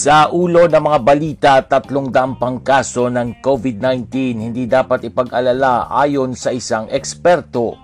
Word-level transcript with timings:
Sa 0.00 0.32
ulo 0.32 0.64
ng 0.64 0.80
mga 0.80 1.00
balita, 1.04 1.52
tatlong 1.60 2.08
dampang 2.08 2.64
kaso 2.64 3.12
ng 3.12 3.44
COVID-19 3.44 4.08
hindi 4.48 4.64
dapat 4.64 5.12
ipag-alala 5.12 5.92
ayon 5.92 6.32
sa 6.32 6.56
isang 6.56 6.88
eksperto. 6.88 7.76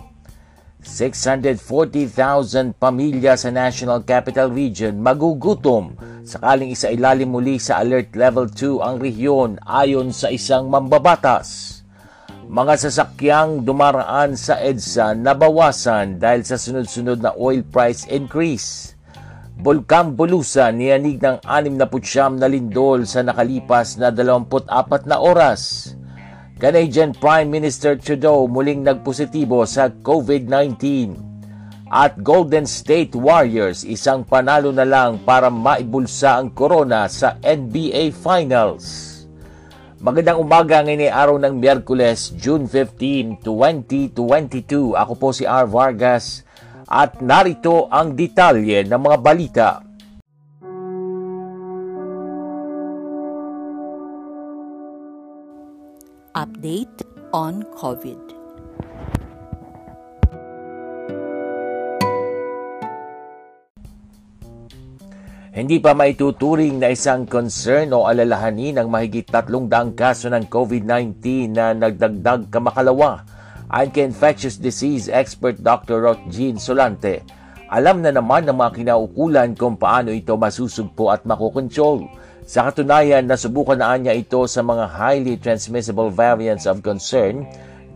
640,000 0.80 2.73
pamilya 2.73 3.37
sa 3.37 3.52
National 3.52 4.01
Capital 4.09 4.48
Region 4.48 4.97
magugutom 4.97 5.92
sakaling 6.25 6.73
isa 6.73 6.89
ilalim 6.89 7.37
muli 7.37 7.61
sa 7.61 7.84
Alert 7.84 8.17
Level 8.17 8.48
2 8.48 8.80
ang 8.80 8.97
rehiyon 8.97 9.61
ayon 9.69 10.09
sa 10.09 10.33
isang 10.33 10.73
mambabatas. 10.73 11.84
Mga 12.48 12.80
sasakyang 12.80 13.61
dumaraan 13.61 14.41
sa 14.41 14.56
EDSA 14.56 15.12
nabawasan 15.12 16.17
dahil 16.17 16.48
sa 16.48 16.56
sunod-sunod 16.56 17.20
na 17.20 17.37
oil 17.37 17.61
price 17.61 18.08
increase. 18.08 18.95
Bulkang 19.56 20.12
Bulusa 20.20 20.68
niyanig 20.68 21.16
ng 21.16 21.40
69 21.40 22.36
na 22.36 22.44
lindol 22.44 23.08
sa 23.08 23.24
nakalipas 23.24 23.96
na 23.96 24.12
24 24.12 25.08
na 25.08 25.16
oras. 25.16 25.92
Canadian 26.60 27.16
Prime 27.16 27.48
Minister 27.48 27.96
Trudeau 27.96 28.44
muling 28.52 28.84
nagpositibo 28.84 29.64
sa 29.64 29.88
COVID-19. 29.88 30.77
At 31.88 32.20
Golden 32.20 32.68
State 32.68 33.16
Warriors 33.16 33.80
isang 33.88 34.28
panalo 34.28 34.77
na 34.77 34.84
lang 34.84 35.24
para 35.24 35.48
maibulsa 35.48 36.36
ang 36.36 36.52
corona 36.52 37.08
sa 37.08 37.40
NBA 37.40 38.12
Finals. 38.12 39.16
Magandang 40.04 40.36
umaga 40.36 40.84
ngayon 40.84 41.08
ay 41.08 41.12
araw 41.16 41.36
ng 41.40 41.56
Miyerkules, 41.56 42.36
June 42.36 42.68
15, 42.68 43.40
2022. 43.40 44.92
Ako 44.92 45.16
po 45.16 45.32
si 45.32 45.48
R. 45.48 45.64
Vargas 45.64 46.44
at 46.87 47.19
narito 47.19 47.91
ang 47.91 48.15
detalye 48.15 48.87
ng 48.87 49.01
mga 49.01 49.19
balita. 49.19 49.69
Update 56.37 57.03
on 57.33 57.64
COVID. 57.75 58.20
Hindi 65.57 65.81
pa 65.81 65.97
maituturing 65.97 66.77
na 66.77 66.92
isang 66.92 67.25
concern 67.25 67.89
o 67.97 68.05
alalahanin 68.05 68.77
ang 68.77 68.92
mahigit 68.92 69.25
tatlong 69.25 69.73
daang 69.73 69.97
kaso 69.97 70.29
ng 70.29 70.53
COVID-19 70.53 71.17
na 71.48 71.73
nagdagdag 71.73 72.53
kamakalawa 72.53 73.36
Ayon 73.67 73.91
kay 73.91 74.06
infectious 74.06 74.62
disease 74.62 75.11
expert 75.11 75.59
Dr. 75.59 75.98
Roth 75.98 76.22
Jean 76.31 76.55
Solante, 76.55 77.27
alam 77.67 77.98
na 77.98 78.14
naman 78.14 78.47
ng 78.47 78.55
mga 78.55 78.78
kinaukulan 78.78 79.58
kung 79.58 79.75
paano 79.75 80.14
ito 80.14 80.39
masusugpo 80.39 81.11
at 81.11 81.27
makokontrol. 81.27 82.07
Sa 82.46 82.70
katunayan, 82.70 83.27
nasubukan 83.27 83.74
na 83.74 83.98
niya 83.98 84.14
ito 84.14 84.39
sa 84.46 84.63
mga 84.63 84.86
highly 84.86 85.35
transmissible 85.42 86.14
variants 86.14 86.63
of 86.70 86.79
concern 86.79 87.42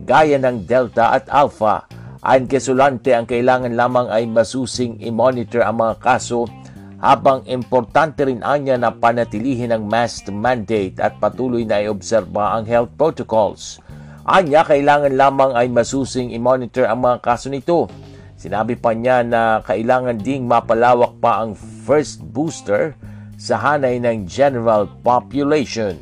gaya 0.03 0.35
ng 0.35 0.67
Delta 0.67 1.15
at 1.15 1.31
Alpha. 1.31 1.87
Ayon 2.19 2.51
kay 2.51 2.59
Solante, 2.59 3.15
ang 3.15 3.23
kailangan 3.23 3.71
lamang 3.71 4.11
ay 4.11 4.27
masusing 4.27 4.99
i-monitor 4.99 5.63
ang 5.63 5.79
mga 5.79 6.03
kaso 6.03 6.51
habang 6.99 7.47
importante 7.47 8.27
rin 8.27 8.43
anya 8.43 8.75
na 8.75 8.91
panatilihin 8.91 9.71
ang 9.71 9.87
mask 9.87 10.27
mandate 10.35 10.99
at 10.99 11.15
patuloy 11.23 11.63
na 11.63 11.79
i-obserba 11.79 12.59
ang 12.59 12.67
health 12.67 12.91
protocols. 12.99 13.79
Anya, 14.21 14.61
kailangan 14.61 15.17
lamang 15.17 15.51
ay 15.57 15.65
masusing 15.73 16.29
i-monitor 16.29 16.85
ang 16.85 17.01
mga 17.01 17.17
kaso 17.25 17.49
nito. 17.49 17.89
Sinabi 18.37 18.77
pa 18.77 18.93
niya 18.93 19.25
na 19.25 19.65
kailangan 19.65 20.21
ding 20.21 20.45
mapalawak 20.45 21.17
pa 21.17 21.41
ang 21.41 21.57
first 21.57 22.21
booster 22.21 22.93
sa 23.37 23.57
hanay 23.57 23.97
ng 23.97 24.29
general 24.29 24.85
population. 25.01 25.97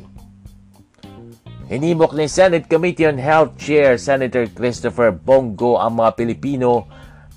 Hinimok 1.72 2.12
ni 2.12 2.26
Senate 2.28 2.68
Committee 2.68 3.08
on 3.08 3.16
Health 3.16 3.56
Chair 3.56 3.96
Senator 3.96 4.44
Christopher 4.52 5.14
Bongo 5.14 5.80
ang 5.80 6.02
mga 6.02 6.18
Pilipino 6.18 6.84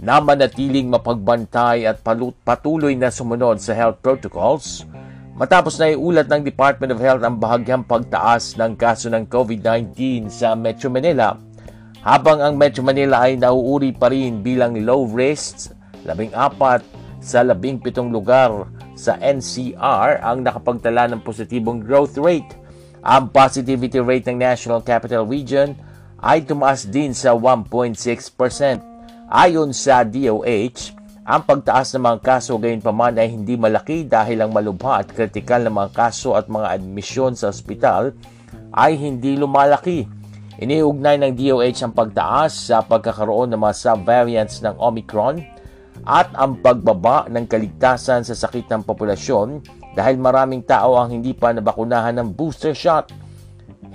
na 0.04 0.20
manatiling 0.20 0.92
mapagbantay 0.92 1.88
at 1.88 2.04
patuloy 2.44 2.92
na 2.98 3.08
sumunod 3.08 3.62
sa 3.64 3.72
health 3.72 4.04
protocols 4.04 4.84
Matapos 5.34 5.82
na 5.82 5.90
iulat 5.90 6.30
ng 6.30 6.46
Department 6.46 6.94
of 6.94 7.02
Health 7.02 7.26
ang 7.26 7.42
bahagyang 7.42 7.82
pagtaas 7.82 8.54
ng 8.54 8.78
kaso 8.78 9.10
ng 9.10 9.26
COVID-19 9.26 10.30
sa 10.30 10.54
Metro 10.54 10.94
Manila, 10.94 11.34
habang 12.06 12.38
ang 12.38 12.54
Metro 12.54 12.86
Manila 12.86 13.26
ay 13.26 13.42
nauuri 13.42 13.98
pa 13.98 14.14
rin 14.14 14.46
bilang 14.46 14.78
low 14.86 15.10
risk, 15.10 15.74
labing 16.06 16.30
apat 16.38 16.86
sa 17.18 17.42
labing 17.42 17.82
pitong 17.82 18.14
lugar 18.14 18.70
sa 18.94 19.18
NCR 19.18 20.22
ang 20.22 20.46
nakapagtala 20.46 21.10
ng 21.10 21.26
positibong 21.26 21.82
growth 21.82 22.14
rate. 22.22 22.54
Ang 23.02 23.34
positivity 23.34 23.98
rate 23.98 24.30
ng 24.30 24.38
National 24.38 24.86
Capital 24.86 25.26
Region 25.26 25.74
ay 26.22 26.46
tumaas 26.46 26.86
din 26.86 27.10
sa 27.10 27.34
1.6%. 27.34 27.98
Ayon 29.34 29.74
sa 29.74 30.06
DOH, 30.06 30.94
ang 31.24 31.48
pagtaas 31.48 31.96
ng 31.96 32.04
mga 32.04 32.20
kaso 32.20 32.60
gayon 32.60 32.84
pa 32.84 32.92
man 32.92 33.16
ay 33.16 33.32
hindi 33.32 33.56
malaki 33.56 34.04
dahil 34.04 34.44
ang 34.44 34.52
malubha 34.52 35.00
at 35.00 35.08
kritikal 35.08 35.64
na 35.64 35.72
mga 35.72 35.96
kaso 35.96 36.36
at 36.36 36.52
mga 36.52 36.76
admisyon 36.76 37.32
sa 37.32 37.48
ospital 37.48 38.12
ay 38.76 39.00
hindi 39.00 39.40
lumalaki. 39.40 40.04
Iniugnay 40.60 41.24
ng 41.24 41.32
DOH 41.32 41.80
ang 41.88 41.96
pagtaas 41.96 42.68
sa 42.68 42.84
pagkakaroon 42.84 43.56
ng 43.56 43.62
mga 43.64 43.72
subvariants 43.72 44.60
ng 44.68 44.76
Omicron 44.76 45.40
at 46.04 46.28
ang 46.36 46.60
pagbaba 46.60 47.32
ng 47.32 47.48
kaligtasan 47.48 48.28
sa 48.28 48.36
sakit 48.36 48.68
ng 48.68 48.84
populasyon 48.84 49.64
dahil 49.96 50.20
maraming 50.20 50.68
tao 50.68 51.00
ang 51.00 51.08
hindi 51.08 51.32
pa 51.32 51.56
nabakunahan 51.56 52.20
ng 52.20 52.36
booster 52.36 52.76
shot. 52.76 53.16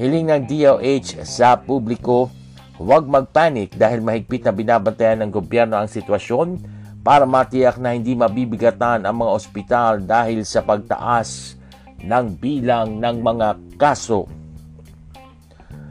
Hiling 0.00 0.32
ng 0.32 0.48
DOH 0.48 1.20
sa 1.28 1.60
publiko, 1.60 2.32
huwag 2.80 3.04
magpanik 3.04 3.76
dahil 3.76 4.00
mahigpit 4.00 4.48
na 4.48 4.56
binabantayan 4.56 5.28
ng 5.28 5.30
gobyerno 5.34 5.76
ang 5.76 5.92
sitwasyon 5.92 6.77
para 7.08 7.24
matiyak 7.24 7.80
na 7.80 7.96
hindi 7.96 8.12
mabibigatan 8.12 9.08
ang 9.08 9.16
mga 9.24 9.32
ospital 9.32 10.04
dahil 10.04 10.44
sa 10.44 10.60
pagtaas 10.60 11.56
ng 12.04 12.36
bilang 12.36 13.00
ng 13.00 13.16
mga 13.24 13.48
kaso. 13.80 14.28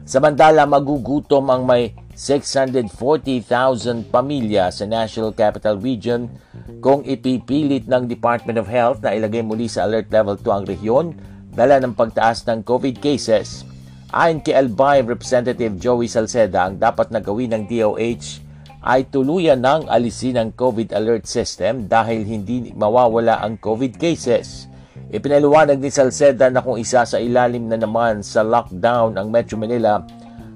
Samantala, 0.06 0.62
magugutom 0.62 1.50
ang 1.50 1.66
may 1.66 1.90
640,000 2.14 4.06
pamilya 4.14 4.70
sa 4.70 4.86
National 4.86 5.34
Capital 5.34 5.82
Region 5.82 6.30
kung 6.78 7.02
ipipilit 7.02 7.90
ng 7.90 8.06
Department 8.06 8.62
of 8.62 8.70
Health 8.70 9.02
na 9.02 9.10
ilagay 9.10 9.42
muli 9.42 9.66
sa 9.66 9.90
Alert 9.90 10.14
Level 10.14 10.38
2 10.38 10.54
ang 10.54 10.64
rehiyon 10.70 11.06
dala 11.50 11.82
ng 11.82 11.98
pagtaas 11.98 12.46
ng 12.46 12.62
COVID 12.62 13.02
cases. 13.02 13.66
Ayon 14.14 14.38
kay 14.38 14.54
Albay 14.54 15.02
Representative 15.02 15.82
Joey 15.82 16.06
Salceda, 16.06 16.70
ang 16.70 16.78
dapat 16.78 17.10
na 17.10 17.18
gawin 17.18 17.58
ng 17.58 17.66
DOH 17.66 18.47
ay 18.82 19.10
tuluyan 19.10 19.58
ng 19.58 19.90
alisin 19.90 20.38
ang 20.38 20.50
COVID 20.54 20.94
alert 20.94 21.26
system 21.26 21.90
dahil 21.90 22.22
hindi 22.22 22.70
mawawala 22.74 23.42
ang 23.42 23.58
COVID 23.58 23.98
cases. 23.98 24.70
Ipinaliwanag 25.08 25.80
ni 25.80 25.90
Salceda 25.90 26.52
na 26.52 26.62
kung 26.62 26.78
isa 26.78 27.02
sa 27.02 27.18
ilalim 27.18 27.66
na 27.66 27.80
naman 27.80 28.22
sa 28.22 28.44
lockdown 28.44 29.18
ang 29.18 29.32
Metro 29.32 29.58
Manila 29.58 30.04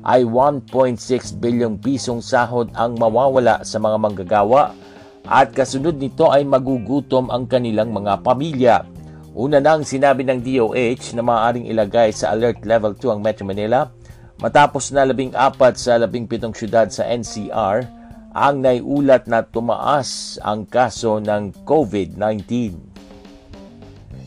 ay 0.02 0.26
1.6 0.26 1.38
bilyong 1.38 1.78
pisong 1.78 2.22
sahod 2.22 2.70
ang 2.74 2.98
mawawala 2.98 3.62
sa 3.62 3.78
mga 3.78 3.96
manggagawa 3.98 4.74
at 5.26 5.54
kasunod 5.54 5.96
nito 5.98 6.26
ay 6.30 6.42
magugutom 6.42 7.30
ang 7.30 7.46
kanilang 7.46 7.94
mga 7.94 8.22
pamilya. 8.22 8.76
Una 9.32 9.62
nang 9.62 9.86
sinabi 9.86 10.26
ng 10.28 10.44
DOH 10.44 11.16
na 11.16 11.22
maaaring 11.24 11.70
ilagay 11.70 12.12
sa 12.12 12.34
alert 12.36 12.66
level 12.68 12.92
2 12.98 13.18
ang 13.18 13.20
Metro 13.24 13.46
Manila 13.48 13.88
matapos 14.42 14.90
na 14.92 15.06
labing 15.06 15.32
apat 15.32 15.78
sa 15.78 15.96
labing 15.96 16.28
pitong 16.28 16.52
syudad 16.52 16.90
sa 16.92 17.06
NCR 17.08 18.01
ang 18.32 18.64
naiulat 18.64 19.28
na 19.28 19.44
tumaas 19.44 20.40
ang 20.40 20.64
kaso 20.64 21.20
ng 21.20 21.52
COVID-19. 21.68 22.72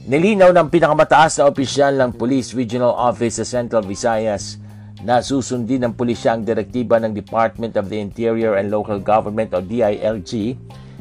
Nilinaw 0.05 0.53
ng 0.53 0.69
pinakamataas 0.69 1.41
na 1.41 1.49
opisyal 1.49 1.97
ng 1.97 2.13
Police 2.13 2.53
Regional 2.53 2.93
Office 2.93 3.41
sa 3.41 3.45
Central 3.45 3.81
Visayas 3.81 4.61
na 5.01 5.25
susundin 5.25 5.81
ng 5.81 5.97
pulisya 5.97 6.37
ang 6.37 6.45
direktiba 6.45 7.01
ng 7.01 7.17
Department 7.17 7.73
of 7.73 7.89
the 7.89 7.97
Interior 7.97 8.61
and 8.61 8.69
Local 8.69 9.01
Government 9.01 9.49
o 9.57 9.65
DILG 9.65 10.53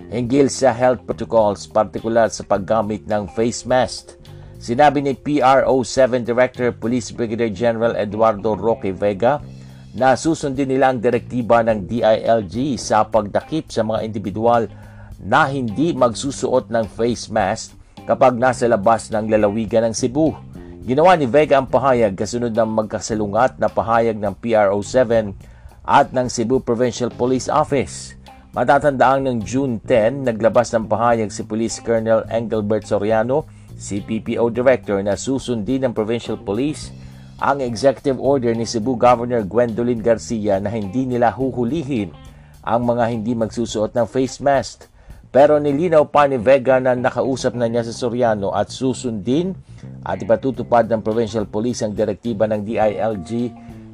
hinggil 0.08 0.48
sa 0.48 0.72
health 0.72 1.04
protocols, 1.04 1.68
partikular 1.68 2.32
sa 2.32 2.40
paggamit 2.48 3.04
ng 3.04 3.28
face 3.36 3.68
mask. 3.68 4.16
Sinabi 4.56 5.04
ni 5.04 5.12
PRO7 5.12 6.24
Director 6.24 6.72
Police 6.72 7.12
Brigadier 7.12 7.52
General 7.52 7.92
Eduardo 8.00 8.56
Roque 8.56 8.96
Vega 8.96 9.44
na 9.94 10.18
susundin 10.18 10.66
nila 10.66 10.90
ang 10.90 10.98
direktiba 10.98 11.62
ng 11.62 11.86
DILG 11.86 12.74
sa 12.82 13.06
pagdakip 13.06 13.70
sa 13.70 13.86
mga 13.86 14.02
individual 14.02 14.66
na 15.22 15.46
hindi 15.46 15.94
magsusuot 15.94 16.66
ng 16.66 16.90
face 16.90 17.30
mask 17.30 17.78
kapag 18.02 18.34
nasa 18.34 18.66
labas 18.66 19.08
ng 19.14 19.30
lalawigan 19.30 19.86
ng 19.86 19.94
Cebu. 19.94 20.34
Ginawa 20.84 21.14
ni 21.14 21.30
Vega 21.30 21.62
ang 21.62 21.70
pahayag 21.70 22.18
kasunod 22.18 22.52
ng 22.52 22.70
magkasalungat 22.74 23.56
na 23.56 23.70
pahayag 23.70 24.18
ng 24.18 24.34
PRO7 24.36 25.32
at 25.86 26.10
ng 26.10 26.26
Cebu 26.26 26.60
Provincial 26.60 27.08
Police 27.08 27.46
Office. 27.46 28.18
Matatandaang 28.52 29.24
ng 29.24 29.38
June 29.46 29.78
10, 29.78 30.26
naglabas 30.26 30.74
ng 30.74 30.90
pahayag 30.90 31.30
si 31.30 31.46
Police 31.46 31.78
Colonel 31.78 32.26
Engelbert 32.28 32.84
Soriano, 32.84 33.46
CPPO 33.78 34.50
Director 34.50 34.98
na 35.06 35.14
susundin 35.14 35.86
ng 35.86 35.92
Provincial 35.94 36.38
Police 36.38 37.03
ang 37.42 37.58
executive 37.58 38.18
order 38.22 38.54
ni 38.54 38.62
Cebu 38.62 38.94
Governor 38.94 39.42
Gwendolyn 39.42 39.98
Garcia 39.98 40.62
na 40.62 40.70
hindi 40.70 41.06
nila 41.06 41.34
huhulihin 41.34 42.14
ang 42.62 42.86
mga 42.86 43.04
hindi 43.10 43.34
magsusuot 43.34 43.90
ng 43.94 44.06
face 44.06 44.38
mask. 44.38 44.86
Pero 45.34 45.58
nilinaw 45.58 46.06
pa 46.14 46.30
ni 46.30 46.38
Vega 46.38 46.78
na 46.78 46.94
nakausap 46.94 47.58
na 47.58 47.66
niya 47.66 47.82
sa 47.82 47.90
Soriano 47.90 48.54
at 48.54 48.70
susundin 48.70 49.50
at 50.06 50.22
ipatutupad 50.22 50.86
ng 50.86 51.02
Provincial 51.02 51.42
Police 51.42 51.82
ang 51.82 51.90
direktiba 51.90 52.46
ng 52.46 52.62
DILG 52.62 53.30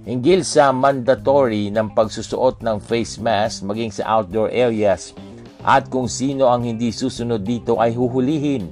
hinggil 0.05 0.45
sa 0.45 0.69
mandatory 0.69 1.73
ng 1.73 1.97
pagsusuot 1.97 2.61
ng 2.61 2.77
face 2.85 3.17
mask 3.17 3.65
maging 3.65 3.89
sa 3.89 4.21
outdoor 4.21 4.53
areas 4.53 5.17
at 5.65 5.89
kung 5.93 6.09
sino 6.09 6.49
ang 6.49 6.65
hindi 6.65 6.93
susunod 6.93 7.45
dito 7.45 7.77
ay 7.81 7.93
huhulihin. 7.93 8.69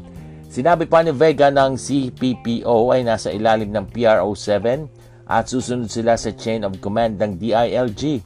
Sinabi 0.49 0.89
pa 0.89 1.05
ni 1.05 1.13
Vega 1.13 1.53
ng 1.53 1.77
CPPO 1.77 2.97
ay 2.97 3.05
nasa 3.05 3.29
ilalim 3.29 3.69
ng 3.69 3.85
PRO7 3.93 4.89
at 5.29 5.45
susunod 5.45 5.93
sila 5.93 6.17
sa 6.17 6.33
chain 6.33 6.65
of 6.65 6.81
command 6.81 7.21
ng 7.21 7.37
DILG. 7.37 8.25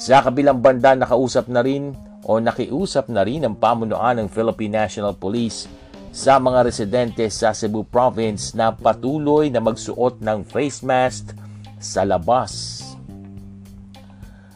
Sa 0.00 0.24
kabilang 0.24 0.64
banda 0.64 0.96
nakausap 0.96 1.44
na 1.52 1.60
rin 1.60 1.92
o 2.24 2.40
nakiusap 2.40 3.12
na 3.12 3.20
rin 3.20 3.44
ang 3.44 3.52
pamunuan 3.60 4.16
ng 4.16 4.32
Philippine 4.32 4.80
National 4.80 5.12
Police 5.12 5.68
sa 6.08 6.40
mga 6.40 6.64
residente 6.64 7.28
sa 7.28 7.52
Cebu 7.52 7.84
Province 7.84 8.56
na 8.56 8.72
patuloy 8.72 9.52
na 9.52 9.60
magsuot 9.60 10.24
ng 10.24 10.48
face 10.48 10.80
mask 10.80 11.36
sa 11.76 12.00
labas. 12.00 12.80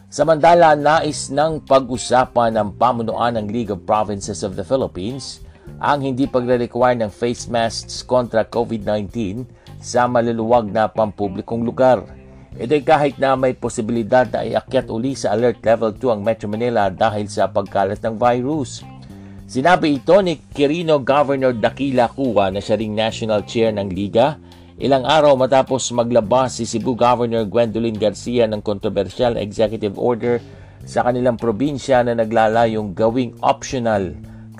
Samantala, 0.08 0.72
nais 0.76 1.28
ng 1.28 1.60
pag-usapan 1.68 2.56
ng 2.56 2.68
pamunuan 2.80 3.36
ng 3.36 3.52
League 3.52 3.72
of 3.72 3.84
Provinces 3.84 4.40
of 4.40 4.56
the 4.56 4.64
Philippines 4.64 5.44
ang 5.82 6.02
hindi 6.02 6.30
pagre-require 6.30 6.98
ng 7.02 7.10
face 7.10 7.50
masks 7.50 8.02
kontra 8.06 8.46
COVID-19 8.46 9.42
sa 9.82 10.06
maluluwag 10.06 10.70
na 10.70 10.86
pampublikong 10.86 11.66
lugar. 11.66 12.06
Ito 12.54 12.76
kahit 12.84 13.16
na 13.16 13.32
may 13.34 13.56
posibilidad 13.56 14.28
na 14.28 14.44
iakyat 14.44 14.92
uli 14.92 15.16
sa 15.16 15.32
Alert 15.32 15.64
Level 15.64 15.96
2 15.96 16.14
ang 16.14 16.20
Metro 16.20 16.46
Manila 16.46 16.92
dahil 16.92 17.26
sa 17.26 17.48
pagkalat 17.48 17.98
ng 18.04 18.20
virus. 18.20 18.84
Sinabi 19.48 20.00
ito 20.00 20.16
ni 20.20 20.40
Quirino 20.52 21.00
Governor 21.00 21.56
Dakila 21.56 22.12
Kuwa 22.12 22.52
na 22.52 22.60
siya 22.60 22.76
ring 22.76 22.92
National 22.92 23.44
Chair 23.44 23.72
ng 23.72 23.88
Liga 23.88 24.36
Ilang 24.82 25.06
araw 25.06 25.38
matapos 25.38 25.94
maglabas 25.94 26.58
si 26.58 26.66
Cebu 26.66 26.98
Governor 26.98 27.46
Gwendolyn 27.46 27.94
Garcia 27.94 28.50
ng 28.50 28.64
kontrobersyal 28.64 29.38
executive 29.38 29.94
order 29.94 30.42
sa 30.82 31.06
kanilang 31.06 31.38
probinsya 31.38 32.02
na 32.02 32.18
naglalayong 32.18 32.90
gawing 32.90 33.30
optional 33.46 34.10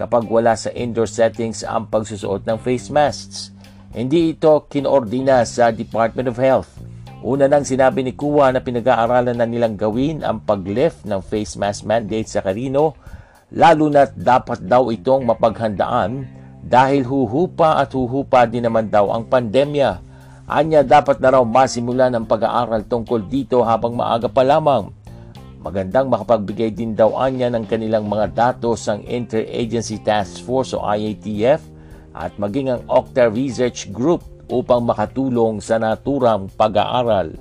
kapag 0.03 0.27
wala 0.27 0.59
sa 0.59 0.75
indoor 0.75 1.07
settings 1.07 1.63
ang 1.63 1.87
pagsusuot 1.87 2.43
ng 2.43 2.59
face 2.59 2.91
masks. 2.91 3.55
Hindi 3.95 4.35
ito 4.35 4.67
kinordina 4.67 5.47
sa 5.47 5.71
Department 5.71 6.27
of 6.27 6.43
Health. 6.43 6.83
Una 7.23 7.47
nang 7.47 7.63
sinabi 7.63 8.03
ni 8.03 8.19
Kuwa 8.19 8.51
na 8.51 8.59
pinag-aaralan 8.59 9.39
na 9.39 9.47
nilang 9.47 9.79
gawin 9.79 10.27
ang 10.27 10.43
pag-lift 10.43 11.07
ng 11.07 11.23
face 11.23 11.55
mask 11.55 11.87
mandate 11.87 12.27
sa 12.27 12.43
Carino, 12.43 12.99
lalo 13.55 13.87
na 13.87 14.11
dapat 14.11 14.59
daw 14.67 14.91
itong 14.91 15.23
mapaghandaan 15.31 16.27
dahil 16.67 17.07
huhupa 17.07 17.79
at 17.79 17.95
huhupa 17.95 18.43
din 18.51 18.67
naman 18.67 18.91
daw 18.91 19.15
ang 19.15 19.23
pandemya. 19.31 20.03
Anya 20.51 20.83
dapat 20.83 21.23
na 21.23 21.39
raw 21.39 21.47
masimulan 21.47 22.11
ang 22.11 22.27
pag-aaral 22.27 22.83
tungkol 22.91 23.23
dito 23.31 23.63
habang 23.63 23.95
maaga 23.95 24.27
pa 24.27 24.43
lamang. 24.43 24.91
Magandang 25.63 26.11
makapagbigay 26.11 26.75
din 26.75 26.99
daw 26.99 27.15
anya 27.23 27.47
ng 27.47 27.71
kanilang 27.71 28.11
mga 28.11 28.35
datos 28.35 28.91
ang 28.91 29.07
Interagency 29.07 30.03
Task 30.03 30.43
Force 30.43 30.75
o 30.75 30.83
IATF 30.83 31.63
at 32.19 32.35
maging 32.35 32.75
ang 32.75 32.83
Octa 32.91 33.31
Research 33.31 33.95
Group 33.95 34.27
upang 34.51 34.83
makatulong 34.83 35.63
sa 35.63 35.79
naturang 35.79 36.51
pag-aaral. 36.51 37.39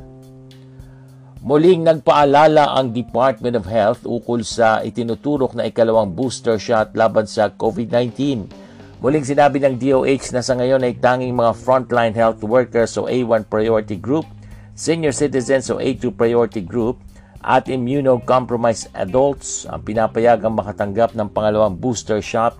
Muling 1.42 1.82
nagpaalala 1.82 2.78
ang 2.78 2.94
Department 2.94 3.58
of 3.58 3.66
Health 3.66 4.06
ukol 4.06 4.46
sa 4.46 4.86
itinuturok 4.86 5.58
na 5.58 5.66
ikalawang 5.66 6.14
booster 6.14 6.62
shot 6.62 6.94
laban 6.94 7.26
sa 7.26 7.50
COVID-19 7.50 8.70
Muling 9.02 9.26
sinabi 9.26 9.58
ng 9.58 9.82
DOH 9.82 10.30
na 10.30 10.46
sa 10.46 10.54
ngayon 10.54 10.86
ay 10.86 10.94
tanging 10.94 11.34
mga 11.34 11.58
frontline 11.58 12.14
health 12.14 12.46
workers 12.46 12.94
o 13.02 13.10
A1 13.10 13.50
priority 13.50 13.98
group, 13.98 14.30
senior 14.78 15.10
citizens 15.10 15.74
o 15.74 15.82
A2 15.82 16.14
priority 16.14 16.62
group, 16.62 17.02
at 17.42 17.66
immunocompromised 17.70 18.94
adults 18.94 19.66
ang 19.66 19.82
pinapayagang 19.82 20.54
makatanggap 20.54 21.18
ng 21.18 21.30
pangalawang 21.34 21.74
booster 21.74 22.22
shot 22.22 22.58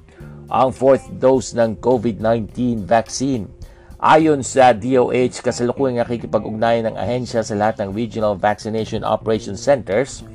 ang 0.52 0.74
fourth 0.74 1.08
dose 1.16 1.56
ng 1.56 1.80
COVID-19 1.80 2.84
vaccine. 2.84 3.48
Ayon 4.02 4.42
sa 4.42 4.74
DOH, 4.74 5.46
kasalukuyang 5.46 6.02
nakikipag-ugnayan 6.02 6.92
ng 6.92 6.96
ahensya 6.98 7.46
sa 7.46 7.54
lahat 7.54 7.86
ng 7.86 7.94
Regional 7.94 8.34
Vaccination 8.34 9.06
Operation 9.06 9.54
Centers 9.54 10.26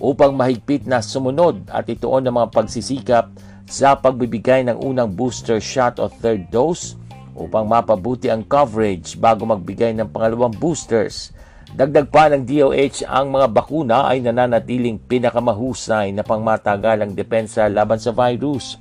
upang 0.00 0.32
mahigpit 0.32 0.88
na 0.88 1.04
sumunod 1.04 1.68
at 1.68 1.84
ituon 1.86 2.24
ng 2.24 2.34
mga 2.34 2.48
pagsisikap 2.50 3.28
sa 3.68 3.94
pagbibigay 3.94 4.64
ng 4.66 4.80
unang 4.80 5.12
booster 5.12 5.60
shot 5.60 6.00
o 6.00 6.08
third 6.08 6.48
dose 6.48 6.96
upang 7.36 7.68
mapabuti 7.68 8.26
ang 8.32 8.42
coverage 8.42 9.14
bago 9.20 9.46
magbigay 9.46 9.94
ng 9.94 10.10
pangalawang 10.10 10.56
boosters. 10.56 11.30
Dagdag 11.70 12.10
pa 12.10 12.26
ng 12.26 12.42
DOH 12.42 13.06
ang 13.06 13.30
mga 13.30 13.46
bakuna 13.46 14.10
ay 14.10 14.18
nananatiling 14.18 14.98
pinakamahusay 15.06 16.10
na 16.10 16.26
pangmatagalang 16.26 17.14
depensa 17.14 17.70
laban 17.70 18.02
sa 18.02 18.10
virus. 18.10 18.74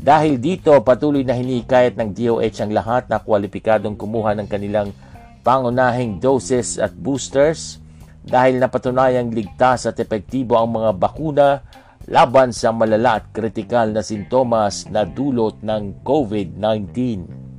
Dahil 0.00 0.40
dito, 0.40 0.72
patuloy 0.80 1.28
na 1.28 1.36
hinikayat 1.36 1.92
ng 2.00 2.08
DOH 2.16 2.64
ang 2.64 2.72
lahat 2.72 3.12
na 3.12 3.20
kwalipikadong 3.20 4.00
kumuha 4.00 4.32
ng 4.40 4.48
kanilang 4.48 4.96
pangunahing 5.44 6.24
doses 6.24 6.80
at 6.80 6.96
boosters 6.96 7.76
dahil 8.24 8.56
napatunayang 8.56 9.28
ligtas 9.28 9.84
at 9.84 10.00
epektibo 10.00 10.56
ang 10.56 10.72
mga 10.72 10.90
bakuna 10.96 11.48
laban 12.08 12.48
sa 12.50 12.72
malala 12.72 13.20
at 13.20 13.28
kritikal 13.28 13.92
na 13.92 14.00
sintomas 14.00 14.88
na 14.88 15.04
dulot 15.04 15.60
ng 15.60 16.00
COVID-19. 16.00 17.51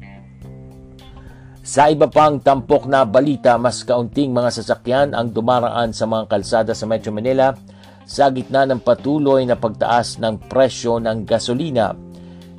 Sa 1.64 1.88
iba 1.88 2.12
pang 2.12 2.44
tampok 2.44 2.92
na 2.92 3.08
balita, 3.08 3.56
mas 3.56 3.88
kaunting 3.88 4.36
mga 4.36 4.52
sasakyan 4.52 5.16
ang 5.16 5.32
dumaraan 5.32 5.96
sa 5.96 6.04
mga 6.04 6.28
kalsada 6.28 6.76
sa 6.76 6.84
Metro 6.84 7.16
Manila 7.16 7.56
sa 8.04 8.28
gitna 8.28 8.68
ng 8.68 8.84
patuloy 8.84 9.48
na 9.48 9.56
pagtaas 9.56 10.20
ng 10.20 10.52
presyo 10.52 11.00
ng 11.00 11.24
gasolina. 11.24 11.96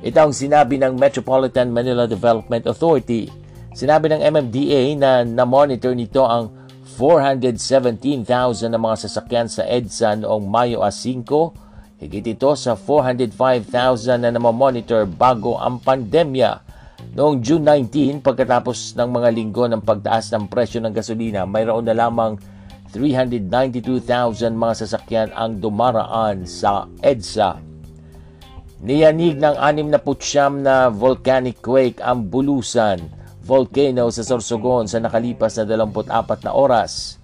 Ito 0.01 0.25
ang 0.25 0.33
sinabi 0.33 0.81
ng 0.81 0.97
Metropolitan 0.97 1.69
Manila 1.69 2.09
Development 2.09 2.65
Authority. 2.65 3.29
Sinabi 3.77 4.09
ng 4.09 4.25
MMDA 4.25 4.97
na 4.97 5.21
na-monitor 5.21 5.93
nito 5.93 6.25
ang 6.25 6.49
417,000 6.97 8.73
na 8.73 8.81
mga 8.81 9.05
sasakyan 9.05 9.45
sa 9.45 9.69
EDSA 9.69 10.17
noong 10.25 10.49
Mayo 10.49 10.81
5 10.81 12.01
Higit 12.01 12.25
ito 12.25 12.57
sa 12.57 12.73
405,000 12.73 13.69
na 14.17 14.33
namamonitor 14.33 15.05
bago 15.05 15.61
ang 15.61 15.77
pandemya. 15.77 16.65
Noong 17.13 17.45
June 17.45 17.61
19, 17.61 18.25
pagkatapos 18.25 18.97
ng 18.97 19.09
mga 19.13 19.29
linggo 19.29 19.69
ng 19.69 19.85
pagtaas 19.85 20.33
ng 20.33 20.49
presyo 20.49 20.81
ng 20.81 20.95
gasolina, 20.95 21.45
mayroon 21.45 21.85
na 21.85 21.93
lamang 21.93 22.41
392,000 22.89 24.55
mga 24.55 24.73
sasakyan 24.81 25.29
ang 25.37 25.61
dumaraan 25.61 26.49
sa 26.49 26.89
EDSA. 27.05 27.61
Niyanig 28.81 29.37
ng 29.37 29.55
69 29.59 30.65
na 30.65 30.89
volcanic 30.89 31.61
quake 31.61 32.01
ang 32.01 32.25
Bulusan 32.25 33.25
volcano 33.45 34.09
sa 34.09 34.25
Sorsogon 34.25 34.89
sa 34.89 34.97
nakalipas 34.97 35.53
na 35.61 35.69
24 35.69 36.49
na 36.49 36.51
oras. 36.57 37.21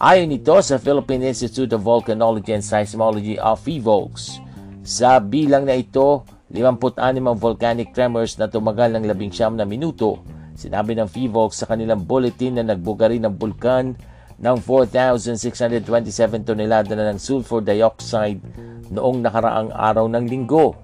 Ayon 0.00 0.32
ito 0.32 0.56
sa 0.64 0.80
Philippine 0.80 1.28
Institute 1.28 1.76
of 1.76 1.84
Volcanology 1.84 2.56
and 2.56 2.64
Seismology 2.64 3.36
of 3.36 3.60
PHIVOLCS. 3.60 4.40
Sa 4.80 5.20
bilang 5.20 5.68
na 5.68 5.76
ito, 5.76 6.24
56 6.50 6.98
ang 6.98 7.38
volcanic 7.38 7.94
tremors 7.94 8.34
na 8.34 8.50
tumagal 8.50 8.98
ng 8.98 9.06
19 9.06 9.54
na 9.54 9.62
minuto. 9.62 10.18
Sinabi 10.58 10.98
ng 10.98 11.06
PHIVOLCS 11.06 11.62
sa 11.62 11.68
kanilang 11.70 12.02
bulletin 12.02 12.58
na 12.58 12.74
nagbugari 12.74 13.22
ng 13.22 13.38
bulkan 13.38 13.94
ng 14.40 14.56
4,627 14.58 16.42
tonelada 16.42 16.98
na 16.98 17.14
ng 17.14 17.22
sulfur 17.22 17.62
dioxide 17.62 18.42
noong 18.90 19.22
nakaraang 19.22 19.70
araw 19.70 20.10
ng 20.10 20.24
linggo. 20.26 20.74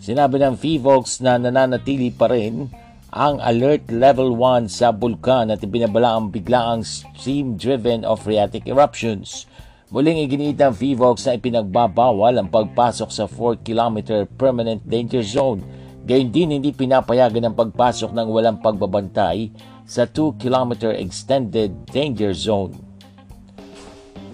Sinabi 0.00 0.38
ng 0.38 0.54
FIVOX 0.54 1.18
na 1.20 1.34
nananatili 1.34 2.14
pa 2.14 2.30
rin 2.30 2.70
ang 3.10 3.42
Alert 3.42 3.90
Level 3.90 4.38
1 4.38 4.70
sa 4.70 4.94
bulkan 4.94 5.50
at 5.50 5.60
ibinabala 5.66 6.14
ang 6.14 6.30
biglaang 6.30 6.86
steam-driven 6.86 8.06
of 8.06 8.22
phreatic 8.22 8.70
eruptions. 8.70 9.50
Muling 9.86 10.18
iginiit 10.18 10.58
ng 10.58 10.74
FIVOX 10.74 11.30
na 11.30 11.38
ipinagbabawal 11.38 12.34
ang 12.34 12.50
pagpasok 12.50 13.06
sa 13.06 13.30
4-kilometer 13.30 14.26
permanent 14.34 14.82
danger 14.82 15.22
zone. 15.22 15.62
Gayun 16.02 16.34
din 16.34 16.58
hindi 16.58 16.74
pinapayagan 16.74 17.46
ang 17.46 17.54
pagpasok 17.54 18.10
ng 18.10 18.26
walang 18.26 18.58
pagbabantay 18.58 19.54
sa 19.86 20.02
2-kilometer 20.02 20.90
extended 20.98 21.70
danger 21.86 22.34
zone. 22.34 22.74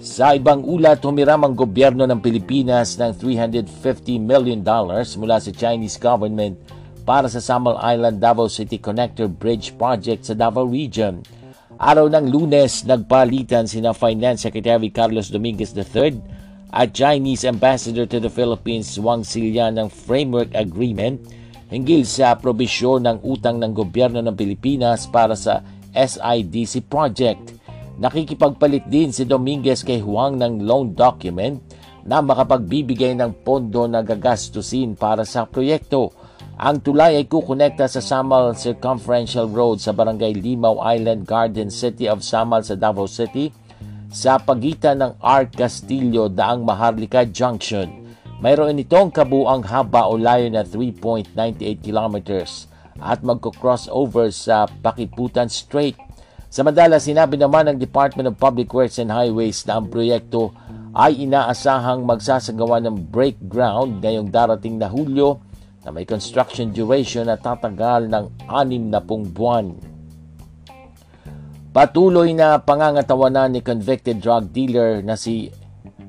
Sa 0.00 0.32
ibang 0.32 0.64
ulat, 0.64 1.04
humiram 1.04 1.44
ang 1.44 1.52
gobyerno 1.52 2.08
ng 2.08 2.24
Pilipinas 2.24 2.96
ng 2.96 3.12
$350 3.12 3.68
million 4.24 4.64
mula 5.20 5.36
sa 5.36 5.52
Chinese 5.52 6.00
government 6.00 6.56
para 7.04 7.28
sa 7.28 7.44
Samal 7.44 7.76
Island 7.76 8.24
Davao 8.24 8.48
City 8.48 8.80
Connector 8.80 9.28
Bridge 9.28 9.76
Project 9.76 10.24
sa 10.24 10.32
Davao 10.32 10.64
Region. 10.64 11.20
Araw 11.80 12.12
ng 12.12 12.28
lunes, 12.28 12.84
nagpalitan 12.84 13.64
sina 13.64 13.96
Finance 13.96 14.44
Secretary 14.44 14.92
Carlos 14.92 15.32
Dominguez 15.32 15.72
III 15.72 16.20
at 16.68 16.92
Chinese 16.92 17.48
Ambassador 17.48 18.04
to 18.04 18.20
the 18.20 18.28
Philippines 18.28 19.00
Wang 19.00 19.24
Silian 19.24 19.80
ng 19.80 19.88
Framework 19.88 20.52
Agreement 20.52 21.16
hinggil 21.72 22.04
sa 22.04 22.36
probisyon 22.36 23.08
ng 23.08 23.24
utang 23.24 23.56
ng 23.56 23.72
gobyerno 23.72 24.20
ng 24.20 24.36
Pilipinas 24.36 25.08
para 25.08 25.32
sa 25.32 25.64
SIDC 25.96 26.84
project. 26.92 27.56
Nakikipagpalit 27.96 28.84
din 28.92 29.08
si 29.08 29.24
Dominguez 29.24 29.80
kay 29.80 30.04
Huang 30.04 30.36
ng 30.36 30.64
loan 30.68 30.92
document 30.92 31.56
na 32.04 32.20
makapagbibigay 32.20 33.16
ng 33.16 33.32
pondo 33.40 33.88
na 33.88 34.04
gagastusin 34.04 34.92
para 34.92 35.24
sa 35.24 35.48
proyekto. 35.48 36.12
Ang 36.62 36.78
tulay 36.78 37.18
ay 37.18 37.26
kukonekta 37.26 37.90
sa 37.90 37.98
Samal 37.98 38.54
Circumferential 38.54 39.50
Road 39.50 39.82
sa 39.82 39.90
Barangay 39.90 40.38
Limaw 40.38 40.78
Island 40.94 41.26
Garden 41.26 41.74
City 41.74 42.06
of 42.06 42.22
Samal 42.22 42.62
sa 42.62 42.78
Davao 42.78 43.10
City 43.10 43.50
sa 44.14 44.38
pagitan 44.38 45.02
ng 45.02 45.18
Arc 45.18 45.58
Castillo 45.58 46.30
daang 46.30 46.62
Maharlika 46.62 47.26
Junction. 47.26 47.90
Mayroon 48.38 48.78
itong 48.78 49.10
kabuang 49.10 49.66
haba 49.66 50.06
o 50.06 50.14
layo 50.14 50.46
na 50.54 50.62
3.98 50.62 51.34
kilometers 51.82 52.70
at 53.02 53.26
magko-crossover 53.26 54.30
sa 54.30 54.70
Pakiputan 54.70 55.50
Strait 55.50 55.98
Samantala, 56.46 57.02
sinabi 57.02 57.42
naman 57.42 57.74
ng 57.74 57.82
Department 57.82 58.30
of 58.30 58.38
Public 58.38 58.70
Works 58.70 59.02
and 59.02 59.10
Highways 59.10 59.66
na 59.66 59.82
ang 59.82 59.90
proyekto 59.90 60.54
ay 60.94 61.26
inaasahang 61.26 62.06
magsasagawa 62.06 62.78
ng 62.86 63.10
break 63.10 63.50
ground 63.50 63.98
ngayong 63.98 64.30
darating 64.30 64.78
na 64.78 64.86
Hulyo 64.86 65.42
na 65.82 65.90
may 65.90 66.06
construction 66.06 66.70
duration 66.70 67.26
na 67.26 67.38
tatagal 67.38 68.06
ng 68.06 68.46
anim 68.46 68.86
na 68.86 69.02
pung 69.02 69.26
buwan. 69.26 69.74
Patuloy 71.72 72.36
na 72.36 72.60
pangangatawanan 72.60 73.56
ni 73.56 73.60
convicted 73.64 74.20
drug 74.20 74.52
dealer 74.52 75.00
na 75.00 75.16
si 75.16 75.48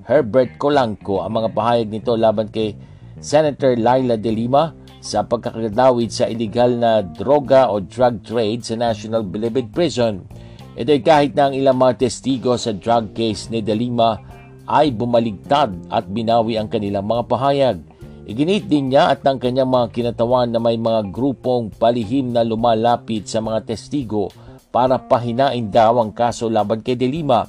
Herbert 0.03 0.59
Colanco 0.59 1.23
ang 1.23 1.39
mga 1.39 1.49
pahayag 1.55 1.87
nito 1.87 2.13
laban 2.19 2.51
kay 2.51 2.75
Senator 3.23 3.79
Laila 3.79 4.19
De 4.19 4.27
Lima 4.27 4.75
sa 4.99 5.23
pagkakadawid 5.23 6.11
sa 6.11 6.27
illegal 6.27 6.75
na 6.75 6.99
droga 6.99 7.71
o 7.71 7.79
drug 7.79 8.19
trade 8.27 8.67
sa 8.67 8.75
National 8.75 9.23
Bilibid 9.23 9.71
Prison. 9.71 10.27
Ito 10.75 10.91
kahit 10.99 11.31
na 11.39 11.47
ang 11.47 11.55
ilang 11.55 11.79
mga 11.79 12.07
testigo 12.07 12.59
sa 12.59 12.75
drug 12.75 13.15
case 13.15 13.47
ni 13.47 13.63
De 13.63 13.71
Lima 13.71 14.19
ay 14.67 14.91
bumaligtad 14.91 15.75
at 15.87 16.07
binawi 16.11 16.59
ang 16.59 16.67
kanilang 16.67 17.07
mga 17.07 17.23
pahayag. 17.27 17.77
Iginit 18.23 18.71
din 18.71 18.87
niya 18.87 19.11
at 19.11 19.19
ng 19.27 19.35
kanyang 19.35 19.67
mga 19.67 19.87
kinatawan 19.91 20.47
na 20.47 20.55
may 20.63 20.79
mga 20.79 21.11
grupong 21.11 21.75
palihim 21.75 22.31
na 22.31 22.47
lumalapit 22.47 23.27
sa 23.27 23.43
mga 23.43 23.67
testigo 23.67 24.31
para 24.71 24.95
pahinain 24.95 25.67
daw 25.67 25.99
ang 25.99 26.15
kaso 26.15 26.47
laban 26.47 26.79
kay 26.79 26.95
De 26.95 27.03
Lima. 27.03 27.43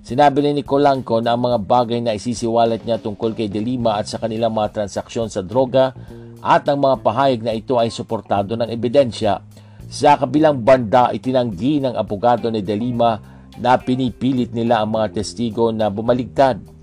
Sinabi 0.00 0.40
ni 0.40 0.62
Nicolanco 0.62 1.18
na 1.18 1.34
ang 1.34 1.42
mga 1.50 1.58
bagay 1.66 1.98
na 1.98 2.14
isisiwalat 2.14 2.86
niya 2.86 3.02
tungkol 3.02 3.34
kay 3.34 3.50
De 3.50 3.58
Lima 3.58 3.98
at 3.98 4.06
sa 4.06 4.22
kanilang 4.22 4.54
mga 4.54 4.80
transaksyon 4.80 5.26
sa 5.26 5.42
droga 5.42 5.92
at 6.40 6.62
ang 6.70 6.78
mga 6.78 6.96
pahayag 7.02 7.42
na 7.42 7.52
ito 7.52 7.76
ay 7.76 7.90
suportado 7.90 8.54
ng 8.54 8.70
ebidensya. 8.70 9.42
Sa 9.90 10.14
kabilang 10.14 10.62
banda, 10.62 11.10
itinanggi 11.10 11.82
ng 11.82 11.98
abogado 11.98 12.48
ni 12.54 12.62
De 12.62 12.78
Lima 12.78 13.18
na 13.58 13.76
pinipilit 13.76 14.54
nila 14.54 14.80
ang 14.80 14.94
mga 14.94 15.20
testigo 15.20 15.74
na 15.74 15.90
bumaligtad. 15.90 16.79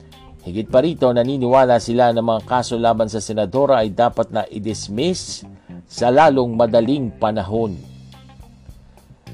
Higit 0.48 0.72
pa 0.72 0.80
rito, 0.80 1.12
naniniwala 1.12 1.76
sila 1.84 2.16
na 2.16 2.24
mga 2.24 2.48
kaso 2.48 2.80
laban 2.80 3.12
sa 3.12 3.20
senadora 3.20 3.84
ay 3.84 3.92
dapat 3.92 4.32
na 4.32 4.48
i-dismiss 4.48 5.44
sa 5.84 6.08
lalong 6.08 6.56
madaling 6.56 7.12
panahon. 7.12 7.76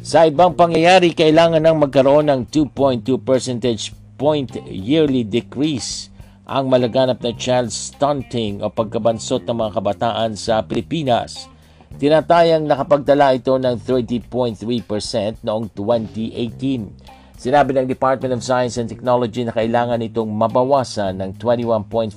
Sa 0.01 0.25
ibang 0.25 0.57
pangyayari, 0.57 1.13
kailangan 1.13 1.61
nang 1.61 1.77
magkaroon 1.77 2.33
ng 2.33 2.49
2.2 2.49 3.21
percentage 3.21 3.93
point 4.17 4.49
yearly 4.65 5.21
decrease 5.21 6.09
ang 6.49 6.65
malaganap 6.73 7.21
na 7.21 7.29
child 7.37 7.69
stunting 7.69 8.65
o 8.65 8.73
pagkabansot 8.73 9.45
ng 9.45 9.53
mga 9.53 9.71
kabataan 9.77 10.33
sa 10.33 10.65
Pilipinas. 10.65 11.45
Tinatayang 11.93 12.65
nakapagdala 12.65 13.37
ito 13.37 13.53
ng 13.53 13.77
30.3% 13.77 15.45
noong 15.45 15.69
2018. 15.77 17.22
Sinabi 17.43 17.75
ng 17.75 17.91
Department 17.91 18.39
of 18.39 18.45
Science 18.47 18.79
and 18.79 18.87
Technology 18.87 19.43
na 19.43 19.51
kailangan 19.51 19.99
itong 19.99 20.31
mabawasan 20.31 21.19
ng 21.19 21.35
21.4% 21.35 22.15